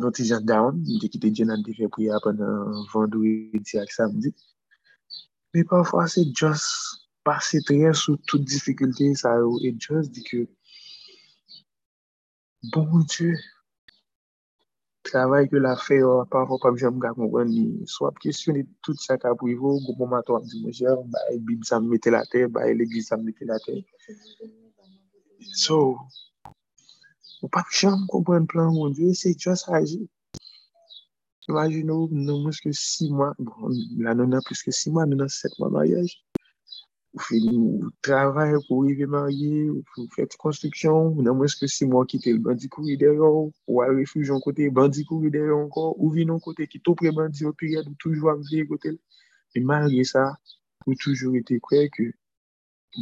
ton 0.00 0.14
ti 0.16 0.24
jan 0.30 0.44
down, 0.50 0.80
mèm 0.86 1.00
te 1.02 1.10
kite 1.12 1.28
di 1.36 1.44
nan 1.44 1.60
di 1.66 1.76
fe 1.78 1.88
priya 1.94 2.20
panan 2.24 2.84
vandou 2.92 3.22
eti 3.58 3.74
ak 3.82 3.92
samdi. 3.96 4.32
Men 5.52 5.68
pafwa 5.70 6.06
se 6.14 6.24
just 6.40 6.68
pase 7.26 7.60
tre 7.68 7.92
sou 8.02 8.16
tout 8.28 8.42
difikulte 8.52 9.10
sa 9.22 9.36
yo, 9.40 9.50
e 9.66 9.70
just 9.84 10.08
di 10.16 10.24
ke, 10.28 10.40
bon 12.72 13.04
dieu, 13.12 13.36
travay 15.08 15.48
ke 15.50 15.60
la 15.66 15.74
fe 15.84 16.00
yo, 16.00 16.12
pa 16.32 16.44
fò 16.48 16.58
pa 16.62 16.72
bjèm 16.76 16.96
ga 17.02 17.10
konwen 17.18 17.48
ni, 17.56 17.64
so 17.92 18.08
ap 18.08 18.16
kesyon 18.22 18.58
ni 18.58 18.62
tout 18.84 18.98
sa 19.06 19.18
ka 19.22 19.34
privo, 19.40 19.76
goupon 19.84 20.10
mato 20.12 20.36
ap 20.38 20.44
di 20.50 20.62
mwen 20.62 20.76
jèr, 20.80 20.98
ba 21.12 21.20
e 21.34 21.38
bib 21.46 21.62
sa 21.68 21.80
mwete 21.84 22.14
la 22.14 22.22
te, 22.32 22.46
ba 22.54 22.66
e 22.70 22.74
legis 22.80 23.08
sa 23.10 23.20
mwete 23.20 23.44
la 23.50 23.58
te. 23.66 23.74
So, 25.64 25.76
ou 27.42 27.48
pa 27.54 27.62
bjèm 27.70 28.08
konwen 28.12 28.48
plan 28.50 28.72
moun 28.76 28.96
diyo, 28.96 29.12
se 29.22 29.36
just 29.44 29.68
aji. 29.78 30.02
Imagino, 31.48 32.06
nou 32.08 32.40
mwen 32.40 32.54
se 32.56 32.72
6 32.72 33.10
mwa, 33.12 33.34
bon, 33.36 33.74
la 34.04 34.14
nou 34.16 34.24
nan 34.24 34.40
plus 34.46 34.64
6 34.64 34.94
mwa, 34.94 35.04
nou 35.08 35.20
nan 35.20 35.28
7 35.28 35.58
mwa 35.60 35.68
maryaj. 35.74 36.14
ou 37.14 37.22
fè 37.22 37.38
travay 38.02 38.56
pou 38.66 38.82
rive 38.88 39.06
marye, 39.06 39.70
ou 39.70 40.06
fè 40.14 40.26
ti 40.26 40.38
konstriksyon, 40.42 41.12
ou 41.14 41.22
nan 41.22 41.38
mweske 41.38 41.68
si 41.70 41.86
mwa 41.86 42.02
kite 42.10 42.34
l 42.34 42.40
bandi 42.42 42.68
kou 42.74 42.90
ide 42.90 43.12
yo, 43.20 43.30
ou 43.70 43.82
a 43.84 43.88
refuj 43.92 44.32
an 44.34 44.42
kote 44.42 44.66
bandi 44.74 45.06
kou 45.08 45.22
ide 45.28 45.44
yo 45.46 45.60
anko, 45.62 45.92
ou 45.94 46.10
vi 46.14 46.26
nan 46.26 46.42
kote 46.42 46.66
ki 46.70 46.82
tou 46.82 46.98
pre 46.98 47.14
bandi 47.14 47.46
an 47.46 47.54
piryad 47.60 47.86
ou 47.86 47.94
toujou 48.02 48.32
avye 48.34 48.66
kote 48.70 48.96
l. 48.96 48.98
E 49.54 49.60
marye 49.62 50.02
sa, 50.04 50.24
ou 50.86 50.98
toujou 50.98 51.38
ete 51.38 51.60
kwe 51.62 51.86
ke 51.94 52.10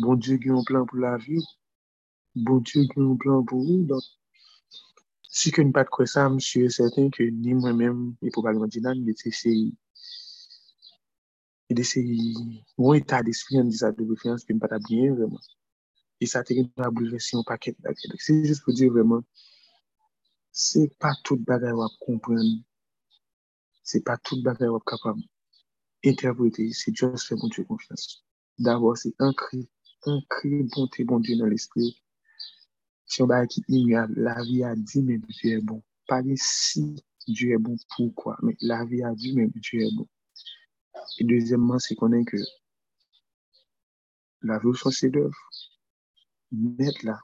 bon 0.02 0.18
Diyo 0.20 0.36
gen 0.40 0.58
yon 0.58 0.66
plan 0.68 0.84
pou 0.88 1.00
la 1.00 1.14
vi, 1.24 1.40
bon 2.36 2.60
Diyo 2.60 2.84
gen 2.90 3.06
yon 3.06 3.16
plan 3.22 3.46
pou 3.48 3.64
ou, 3.64 3.86
don. 3.88 4.04
Si 5.32 5.48
ke 5.54 5.64
nou 5.64 5.72
pat 5.72 5.88
kwe 5.88 6.04
sa, 6.04 6.26
msye, 6.28 6.68
certain 6.76 7.08
ke 7.16 7.30
ni 7.32 7.56
mwen 7.56 7.78
men, 7.80 8.02
e 8.20 8.28
pou 8.28 8.44
balman 8.44 8.68
di 8.72 8.84
nan, 8.84 9.00
mwen 9.00 9.16
te 9.16 9.32
se 9.32 9.54
E 11.72 11.74
de 11.74 11.84
se 11.90 12.00
yon 12.04 12.96
etat 13.00 13.22
de 13.26 13.32
sfi 13.40 13.56
an 13.60 13.68
di 13.70 13.76
sa 13.80 13.88
dobe 13.96 14.14
fiyans 14.20 14.42
ki 14.46 14.52
m 14.52 14.58
pata 14.62 14.76
byen 14.86 15.14
vreman. 15.16 15.44
E 16.22 16.26
sa 16.32 16.44
te 16.44 16.52
gen 16.56 16.66
yon 16.68 16.84
ablivesi 16.88 17.30
yon 17.32 17.46
paket 17.50 17.76
la 17.84 17.94
kèdèk. 17.98 18.20
Se 18.26 18.32
jist 18.48 18.60
pou 18.64 18.76
di 18.76 18.90
vreman, 18.92 19.22
se 20.66 20.82
pa 21.00 21.10
tout 21.24 21.40
bagay 21.48 21.72
wap 21.80 21.94
kompren. 22.04 22.50
Se 23.88 23.96
pa 24.06 24.18
tout 24.24 24.44
bagay 24.48 24.68
wap 24.74 24.84
kapab 24.90 25.16
interprete. 26.10 26.68
Se 26.80 26.92
jist 26.98 27.24
fè 27.30 27.40
bon 27.40 27.48
diyo 27.54 27.64
konfians. 27.70 28.04
D'avò 28.64 28.92
se 29.02 29.08
an 29.24 29.32
kri, 29.42 29.64
an 30.12 30.20
kri 30.34 30.60
bonte 30.76 31.08
bon 31.08 31.24
diyo 31.24 31.40
nan 31.40 31.52
l'esprit. 31.54 31.96
Si 33.08 33.22
yon 33.22 33.32
bagay 33.32 33.48
ki 33.54 33.60
imyab, 33.78 34.12
la 34.26 34.36
vi 34.44 34.60
a 34.68 34.76
di 34.76 35.08
men 35.08 35.24
diyo 35.24 35.56
e 35.56 35.64
bon. 35.68 35.80
Pari 36.08 36.36
si 36.36 36.84
diyo 37.24 37.56
e 37.56 37.64
bon 37.64 37.80
pou 37.94 38.12
kwa, 38.18 38.36
men 38.44 38.60
la 38.68 38.84
vi 38.90 39.06
a 39.08 39.16
di 39.20 39.32
men 39.38 39.48
diyo 39.56 39.88
e 39.88 39.94
bon. 39.96 40.08
Et 41.18 41.24
deuxièmement, 41.24 41.78
c'est 41.78 41.94
qu'on 41.94 42.12
est 42.12 42.24
que 42.24 42.36
la 44.42 44.58
vue 44.58 44.74
sont 44.74 44.90
ses 44.90 45.10
d'œuvre. 45.10 45.36
Mettre 46.52 47.04
là. 47.04 47.20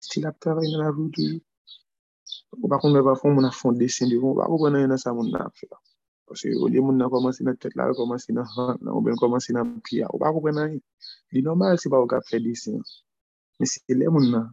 Style 0.00 0.26
à 0.26 0.32
travailler 0.32 0.72
dans 0.72 0.82
la 0.82 0.92
vue 0.92 1.10
toujours. 1.10 1.40
Ou 2.62 2.70
pa 2.70 2.78
kon 2.82 2.94
mè 2.94 3.02
pa 3.06 3.14
fon 3.20 3.34
moun 3.36 3.48
a 3.48 3.52
fon 3.60 3.78
desen 3.80 4.10
di 4.10 4.16
kon, 4.22 4.36
wak 4.38 4.50
ou 4.52 4.60
konan 4.62 4.84
yon 4.84 5.00
sa 5.04 5.12
moun 5.16 5.30
nan 5.34 5.46
ap 5.48 5.54
fè 5.58 5.66
la. 5.70 5.78
Pwese 6.28 6.52
ou 6.60 6.70
li 6.72 6.80
moun 6.84 6.98
nan 7.00 7.10
komansi 7.14 7.46
nan 7.46 7.56
tèt 7.62 7.74
la, 7.78 7.88
ou 7.90 7.98
komansi 7.98 8.34
nan 8.36 8.46
hant 8.54 8.82
nan, 8.84 8.92
ou 8.96 9.02
ben 9.06 9.18
komansi 9.22 9.54
nan 9.56 9.72
pia, 9.86 10.06
ou 10.12 10.20
pa 10.22 10.32
kon 10.34 10.44
konan 10.46 10.70
yon. 10.74 10.82
Li 11.34 11.42
normal 11.48 11.80
se 11.82 11.90
pa 11.92 12.00
ou 12.02 12.10
ka 12.10 12.20
fè 12.28 12.40
desen. 12.46 12.78
Men 13.58 13.70
se 13.72 13.98
le 14.00 14.10
moun 14.14 14.30
nan, 14.34 14.46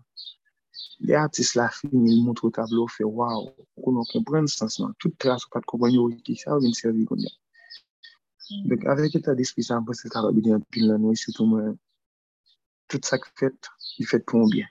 le 1.07 1.13
artist 1.25 1.55
la 1.59 1.67
film, 1.77 2.05
il 2.13 2.23
montre 2.25 2.45
ou 2.47 2.55
tablo 2.57 2.87
fè, 2.95 3.05
waw, 3.05 3.45
ou 3.75 3.85
konon 3.85 4.09
kompren 4.13 4.49
sens 4.57 4.79
nan. 4.81 4.95
Tout 4.99 5.13
tras 5.21 5.45
ou 5.45 5.53
pat 5.53 5.67
kompren 5.69 5.93
yo, 5.97 6.09
ki 6.25 6.37
sa 6.41 6.57
ou 6.57 6.65
vin 6.65 6.75
servi 6.81 7.05
kon 7.09 7.21
yon. 7.25 7.37
Dek 8.49 8.81
avek 8.91 9.15
etat 9.17 9.37
despri 9.37 9.63
sa 9.63 9.79
mpwese 9.79 10.09
karab 10.13 10.37
ide 10.39 10.51
an 10.55 10.63
pil 10.71 10.85
nan 10.89 11.03
wè, 11.07 11.13
sitou 11.23 11.45
mwen, 11.51 11.75
tout 12.89 13.03
sa 13.09 13.15
k 13.21 13.25
fèt, 13.39 13.69
y 14.01 14.03
fèt 14.11 14.23
pou 14.29 14.41
mbyen. 14.47 14.69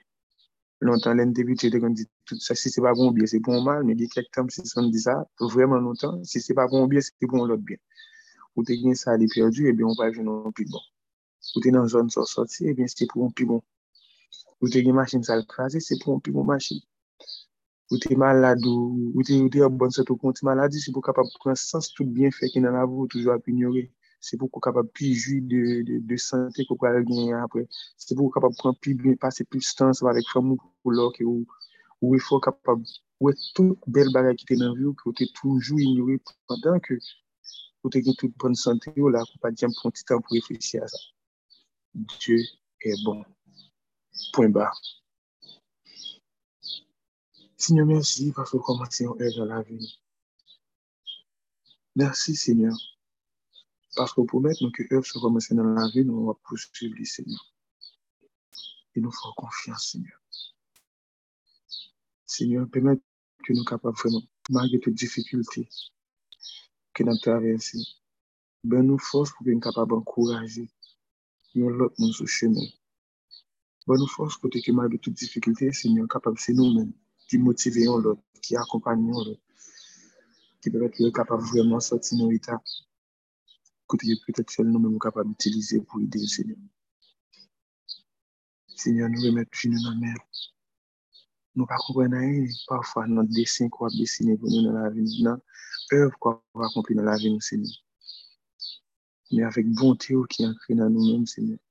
Lontan 0.85 1.17
lèm 1.17 1.31
debite, 1.37 1.69
dek 1.73 1.83
an 1.87 1.95
di, 1.97 2.03
tout 2.27 2.41
sa, 2.45 2.53
si 2.61 2.69
se 2.73 2.83
pa 2.85 2.91
pou 2.97 3.09
mbyen, 3.11 3.29
se 3.31 3.39
pou 3.45 3.61
mbal, 3.63 3.81
men 3.87 3.97
di 3.99 4.09
kek 4.11 4.27
tam 4.35 4.51
si 4.53 4.65
son 4.73 4.91
di 4.93 4.99
sa, 5.07 5.15
vreman 5.53 5.81
lontan, 5.85 6.19
si 6.29 6.43
se 6.45 6.53
pa 6.57 6.67
bon 6.71 6.85
mbyen, 6.85 7.05
se 7.07 7.13
bon 7.25 7.37
mbyen 7.39 7.51
lot 7.53 7.63
byen. 7.67 7.81
Ou 8.55 8.67
te 8.67 8.75
gen 8.81 8.97
sa 9.03 9.15
li 9.19 9.31
perdu, 9.33 9.65
e 9.65 9.71
eh 9.71 9.83
on 9.85 9.93
ou 9.93 9.99
pa 9.99 10.11
jenon 10.11 10.51
pi 10.57 10.67
bon. 10.71 10.83
Ou 11.55 11.63
te 11.63 11.71
nan 11.71 11.87
zon 11.93 12.11
sor 12.13 12.27
sorti, 12.27 12.67
e 12.67 12.71
eh 12.71 12.77
ben, 12.77 12.91
se 12.91 13.07
pou 13.07 13.23
mbyen 13.23 13.35
pi 13.37 13.49
bon. 13.49 13.61
Ou 14.59 14.69
te 14.73 14.83
gen 14.83 14.97
masin 14.99 15.23
sa 15.23 15.39
l 15.39 15.45
krasi, 15.47 15.79
se 15.81 15.95
pou 16.01 16.17
mbyen 16.17 16.25
pi 16.27 16.35
bon 16.35 16.49
masin. 16.51 16.83
ou 17.91 17.99
te 17.99 18.15
malade 18.15 18.65
ou, 18.65 19.11
ou 19.15 19.23
te, 19.27 19.35
ou 19.43 19.49
te 19.51 19.59
bon 19.79 19.91
sot 19.91 20.09
ou 20.13 20.17
kon 20.19 20.31
te 20.31 20.45
maladi, 20.47 20.79
se 20.79 20.93
pou 20.95 21.03
kapab 21.03 21.27
pran 21.41 21.57
sens 21.59 21.91
tout 21.95 22.07
bien 22.17 22.31
fè 22.31 22.47
ki 22.53 22.63
nan 22.63 22.77
avou 22.79 23.07
toujou 23.11 23.33
ap 23.35 23.49
ignore. 23.51 23.89
Se 24.23 24.37
pou 24.39 24.47
kou 24.47 24.63
kapab 24.63 24.87
pi 24.95 25.09
jwi 25.11 25.41
de, 25.51 25.61
de, 25.87 25.97
de 26.09 26.17
sante 26.21 26.63
kou 26.69 26.79
pral 26.79 27.01
genye 27.09 27.35
apre. 27.35 27.65
Se 27.99 28.15
pou 28.15 28.29
kou 28.29 28.35
kapab 28.37 28.55
pran 28.61 28.77
pi 28.79 28.93
bien 29.01 29.17
pase 29.23 29.43
pi 29.51 29.59
stans 29.65 29.99
wavek 30.05 30.29
fèm 30.31 30.53
ou 30.53 30.61
kou 30.61 30.95
lò 30.95 31.09
ki 31.17 31.27
ou 31.27 31.43
ou 32.05 32.15
e 32.15 32.21
fò 32.27 32.39
kapab. 32.47 32.85
Ou 33.19 33.33
e 33.33 33.35
tout 33.57 33.89
bel 33.97 34.13
bagay 34.15 34.37
ki 34.39 34.47
te 34.53 34.59
nan 34.61 34.77
vi 34.77 34.87
ou 34.87 34.95
ki 34.95 35.09
ou 35.09 35.17
te 35.17 35.27
toujou 35.41 35.81
ignore 35.83 36.21
pandan 36.47 36.79
ke 36.85 36.95
ou 37.83 37.91
te 37.91 37.99
gen 38.05 38.15
tout 38.21 38.31
bon 38.39 38.55
sante 38.63 38.93
ou 38.95 39.11
la 39.11 39.25
kou 39.27 39.43
pa 39.43 39.51
diyan 39.57 39.75
pran 39.81 39.97
ti 39.97 40.07
tan 40.07 40.23
pou 40.23 40.39
refleksi 40.39 40.79
a 40.79 40.87
sa. 40.87 41.03
Diyo 42.15 42.39
e 42.87 42.95
bon. 43.03 43.25
Point 44.31 44.53
barre. 44.55 45.00
Ba. 47.61 47.65
Sinyo 47.65 47.85
mersi 47.85 48.33
pa 48.35 48.43
fò 48.49 48.57
komanse 48.65 49.03
yon 49.03 49.21
ev 49.21 49.33
nan 49.37 49.47
la 49.51 49.59
vi. 49.61 49.77
Mersi 51.95 52.35
sinyo. 52.35 52.73
Parce 53.95 54.13
que 54.13 54.21
pour 54.21 54.41
mettre 54.41 54.69
que 54.71 54.83
œuvre 54.93 55.05
se 55.05 55.19
commencer 55.19 55.53
dans 55.53 55.63
la 55.63 55.87
vie, 55.89 56.05
nous 56.05 56.25
va 56.25 56.33
poursuivre 56.33 56.95
Seigneur. 57.05 57.45
Et 58.95 59.01
nous 59.01 59.11
faisons 59.11 59.33
confiance, 59.35 59.91
Seigneur. 59.91 60.21
Seigneur, 62.25 62.69
permet 62.69 62.97
que 63.43 63.53
nous 63.53 63.65
capables 63.65 63.97
vraiment, 63.97 64.23
malgré 64.49 64.79
toutes 64.79 64.93
difficultés 64.93 65.67
que 66.93 67.03
nous 67.03 67.17
traversées, 67.17 67.85
Ben 68.63 68.83
nous 68.83 68.97
force 68.97 69.31
pour 69.31 69.45
que 69.45 69.51
nous 69.51 69.59
capables 69.59 69.91
d'encourager 69.91 70.69
l'autre 71.53 71.95
sur 71.97 72.23
le 72.23 72.27
chemin. 72.27 72.67
Ben 73.87 73.97
nous 73.97 74.07
force 74.07 74.37
pour 74.37 74.49
que 74.49 74.71
malgré 74.71 74.97
toutes 74.99 75.15
difficultés, 75.15 75.73
Seigneur, 75.73 76.07
capable 76.07 76.39
c'est 76.39 76.53
nous-mêmes 76.53 76.93
ki 77.31 77.37
motive 77.39 77.79
yon 77.87 78.01
lot, 78.03 78.19
ki 78.43 78.57
akompany 78.59 79.05
yon 79.07 79.23
lot, 79.27 79.41
ki 80.59 80.67
bebe 80.71 80.87
ki 80.93 81.05
yo 81.05 81.11
kapab 81.15 81.39
vreman 81.47 81.79
soti 81.87 82.17
nou 82.19 82.35
ita, 82.35 82.57
kote 83.87 84.03
yo 84.09 84.17
proteksyon 84.25 84.67
nou 84.67 84.83
men 84.83 84.91
mou 84.91 85.03
kapab 85.05 85.29
itilize 85.31 85.79
pou 85.85 86.03
ide 86.03 86.19
yon 86.19 86.33
senyon. 86.35 86.59
Senyon 88.81 89.15
nou 89.15 89.23
remet 89.23 89.47
jine 89.61 89.79
nan 89.85 89.95
mer. 90.03 90.19
Nou 91.55 91.69
pa 91.71 91.79
kompren 91.85 92.17
a 92.19 92.25
yon, 92.25 92.51
pafwa 92.67 93.05
nan 93.07 93.31
desen 93.37 93.71
kwa 93.71 93.87
ap 93.87 93.95
desine 93.95 94.35
pou 94.35 94.51
nou 94.51 94.67
nan 94.67 94.75
la 94.81 94.91
ven, 94.91 95.07
nan 95.23 95.39
ev 95.95 96.11
kwa 96.19 96.35
ap 96.35 96.67
akompli 96.67 96.99
nan 96.99 97.07
la 97.13 97.15
ven 97.23 97.39
nou 97.39 97.47
senyon. 97.47 97.79
Men 99.31 99.47
avèk 99.47 99.71
bonte 99.79 100.11
ou 100.19 100.27
ki 100.27 100.51
ankre 100.51 100.75
nan 100.75 100.91
nou 100.91 101.15
men 101.15 101.23
senyon, 101.37 101.63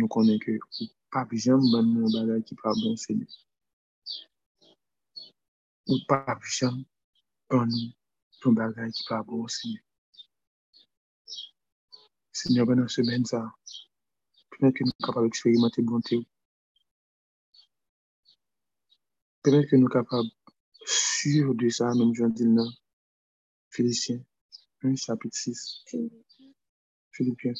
nou 0.00 0.08
konen 0.16 0.40
ke 0.40 0.56
ou 0.56 0.92
pa 1.12 1.28
pijan 1.28 1.60
ban 1.68 1.84
nou 1.92 2.16
bagay 2.16 2.46
ki 2.48 2.62
pa 2.64 2.72
bon 2.80 2.96
senyon. 2.96 3.28
Ou 5.88 5.98
pas 6.08 6.38
besoin 6.40 6.72
de 7.50 7.56
nous 7.56 7.92
un 8.44 8.52
bagage 8.52 8.92
qui 8.92 9.04
pas 9.08 9.22
bon, 9.22 9.46
Seigneur. 9.48 9.82
Seigneur, 12.32 12.66
pendant 12.66 12.88
cette 12.88 13.04
semaine, 13.04 13.24
ça, 13.24 13.52
peut-être 14.50 14.74
que 14.74 14.84
nous 14.84 14.90
sommes 14.90 15.06
capables 15.06 15.26
d'expérimenter 15.26 15.82
bonté. 15.82 16.26
Peut-être 19.42 19.68
que 19.68 19.76
nous 19.76 19.88
sommes 19.88 20.04
capables, 20.04 20.30
sûr 20.86 21.54
de 21.54 21.68
ça, 21.68 21.94
même 21.94 22.14
Jean 22.14 22.28
Dilna, 22.28 22.64
Félicien, 23.70 24.24
1 24.82 24.96
chapitre 24.96 25.36
6. 25.36 25.84
Philippiens. 27.12 27.54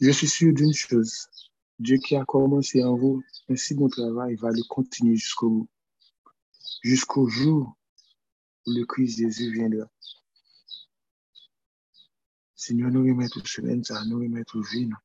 Je 0.00 0.10
suis 0.10 0.28
sûr 0.28 0.52
d'une 0.52 0.72
chose. 0.72 1.26
Dieu 1.78 1.98
qui 1.98 2.14
a 2.16 2.24
commencé 2.24 2.84
en 2.84 2.96
vous 2.96 3.22
un 3.48 3.56
si 3.56 3.74
bon 3.74 3.88
travail 3.88 4.36
va 4.36 4.50
le 4.50 4.62
continuer 4.68 5.16
jusqu'au 5.16 5.50
bout. 5.50 5.68
Jusqu'au 6.84 7.26
jour 7.28 7.74
où 8.66 8.70
le 8.70 8.84
Christ 8.84 9.16
Jésus 9.16 9.50
viendra. 9.50 9.88
Seigneur, 12.54 12.90
nous 12.90 13.00
remettons 13.00 13.42
semaine, 13.42 13.82
ça, 13.82 14.04
nous 14.04 14.18
remettons 14.18 14.60
vie, 14.60 14.84
nous. 14.84 14.96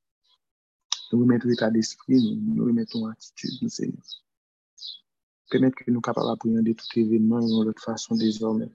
Nous 1.13 1.19
remettons 1.21 1.47
l'état 1.47 1.71
d'esprit, 1.71 2.21
nous, 2.35 2.65
remettons 2.65 3.05
attitude, 3.07 3.51
nous, 3.61 3.69
Seigneur. 3.69 4.03
Permettre 5.49 5.77
que 5.77 5.83
nous 5.89 5.93
soyons 5.95 6.01
capables 6.01 6.27
d'appréhender 6.27 6.75
tout 6.75 6.99
événement 6.99 7.39
de 7.39 7.65
notre 7.65 7.81
façon 7.81 8.13
désormais. 8.13 8.69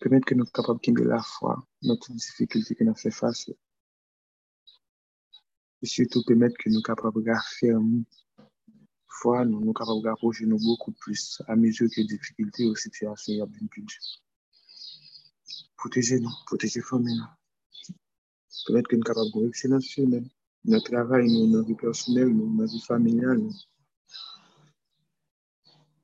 Permettre 0.00 0.24
que 0.24 0.34
nous 0.34 0.46
soyons 0.46 0.78
capables 0.78 0.80
de 0.80 1.02
la 1.06 1.22
foi, 1.22 1.68
notre 1.82 2.12
difficulté 2.12 2.74
que 2.74 2.82
nous 2.82 2.94
fait 2.94 3.10
face. 3.10 3.50
Et 5.82 5.86
surtout 5.86 6.24
permettre 6.24 6.56
que 6.56 6.70
nous 6.70 6.80
soyons 6.80 6.94
capables 6.94 7.22
de 7.22 7.32
fermer 7.60 8.04
nous 9.24 9.60
sommes 9.60 9.74
capables 9.74 10.02
d'approcher 10.02 10.46
nous 10.46 10.58
beaucoup 10.58 10.92
plus 10.92 11.42
à 11.46 11.56
mesure 11.56 11.88
que 11.90 12.00
les 12.00 12.06
difficultés 12.06 12.66
ou 12.66 12.76
situations 12.76 13.38
sont 13.38 13.66
plus 13.68 13.82
dures. 13.82 14.22
Protégez-nous, 15.76 16.30
protégez 16.46 16.80
les 16.80 16.86
familles. 16.86 17.22
Permettre 18.66 18.88
que 18.88 18.96
nous 18.96 19.02
soyons 19.04 19.30
capables 19.30 19.44
de 19.44 19.48
excellence 19.48 19.84
semaine, 19.86 20.28
notre 20.64 20.90
travail, 20.90 21.46
notre 21.48 21.68
vie 21.68 21.74
personnelle, 21.74 22.28
notre 22.28 22.72
vie 22.72 22.80
familiale, 22.80 23.48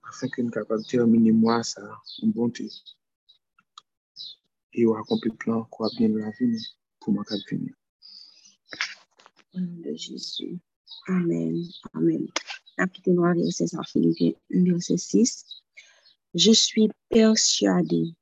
afin 0.05 0.29
que 0.29 0.42
nous 0.42 0.51
soyons 0.51 0.66
capables 0.66 0.83
de 0.83 0.88
terminer 0.88 1.33
moi 1.33 1.62
ça 1.62 1.83
en 2.22 2.27
bonté 2.29 2.68
et 4.75 4.87
on 4.87 4.94
accompli 4.94 5.31
le 5.31 5.37
plan 5.37 5.64
qu'on 5.64 5.85
a 5.85 5.90
bien 5.96 6.09
la 6.09 6.31
vie 6.31 6.66
pour 7.01 7.12
ma 7.12 7.22
venir. 7.51 7.75
Au 9.55 9.61
nom 9.61 9.83
de 9.83 9.94
Jésus. 9.94 10.59
Amen. 11.09 11.62
Amen. 11.94 12.29
Appliquez-nous 12.78 13.22
verset 13.22 13.66
Philippiens 13.87 14.32
verset 14.50 14.96
6. 14.96 15.44
Je 16.35 16.52
suis 16.52 16.88
persuadé. 17.08 18.14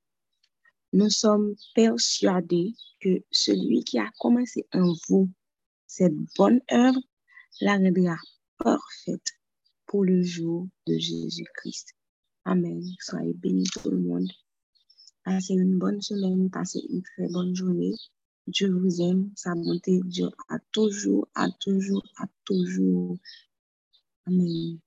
Nous 0.93 1.11
sommes 1.11 1.55
persuadés 1.75 2.75
que 3.01 3.23
celui 3.31 3.85
qui 3.85 3.99
a 3.99 4.11
commencé 4.19 4.67
en 4.73 4.93
vous 5.09 5.31
cette 5.87 6.17
bonne 6.37 6.61
œuvre 6.73 7.01
la 7.61 7.77
rendra 7.77 8.17
parfaite 8.59 9.33
pour 9.87 10.05
le 10.05 10.23
jour 10.23 10.69
de 10.87 10.99
Jésus-Christ. 10.99 11.95
Amen. 12.45 12.83
Soyez 13.01 13.35
bénis 13.35 13.69
tout 13.83 13.91
le 13.91 13.99
monde. 13.99 14.31
Passez 15.25 15.55
une 15.55 15.79
bonne 15.79 16.01
semaine, 16.01 16.51
passez 16.51 16.81
une 16.89 17.03
très 17.03 17.29
bonne 17.29 17.55
journée. 17.55 17.95
Dieu 18.47 18.73
vous 18.73 19.01
aime, 19.03 19.31
sa 19.37 19.55
bonté 19.55 20.01
Dieu 20.05 20.29
a 20.49 20.59
toujours, 20.73 21.29
à 21.35 21.51
toujours, 21.51 22.03
à 22.17 22.27
toujours. 22.45 23.19
嗯。 24.27 24.81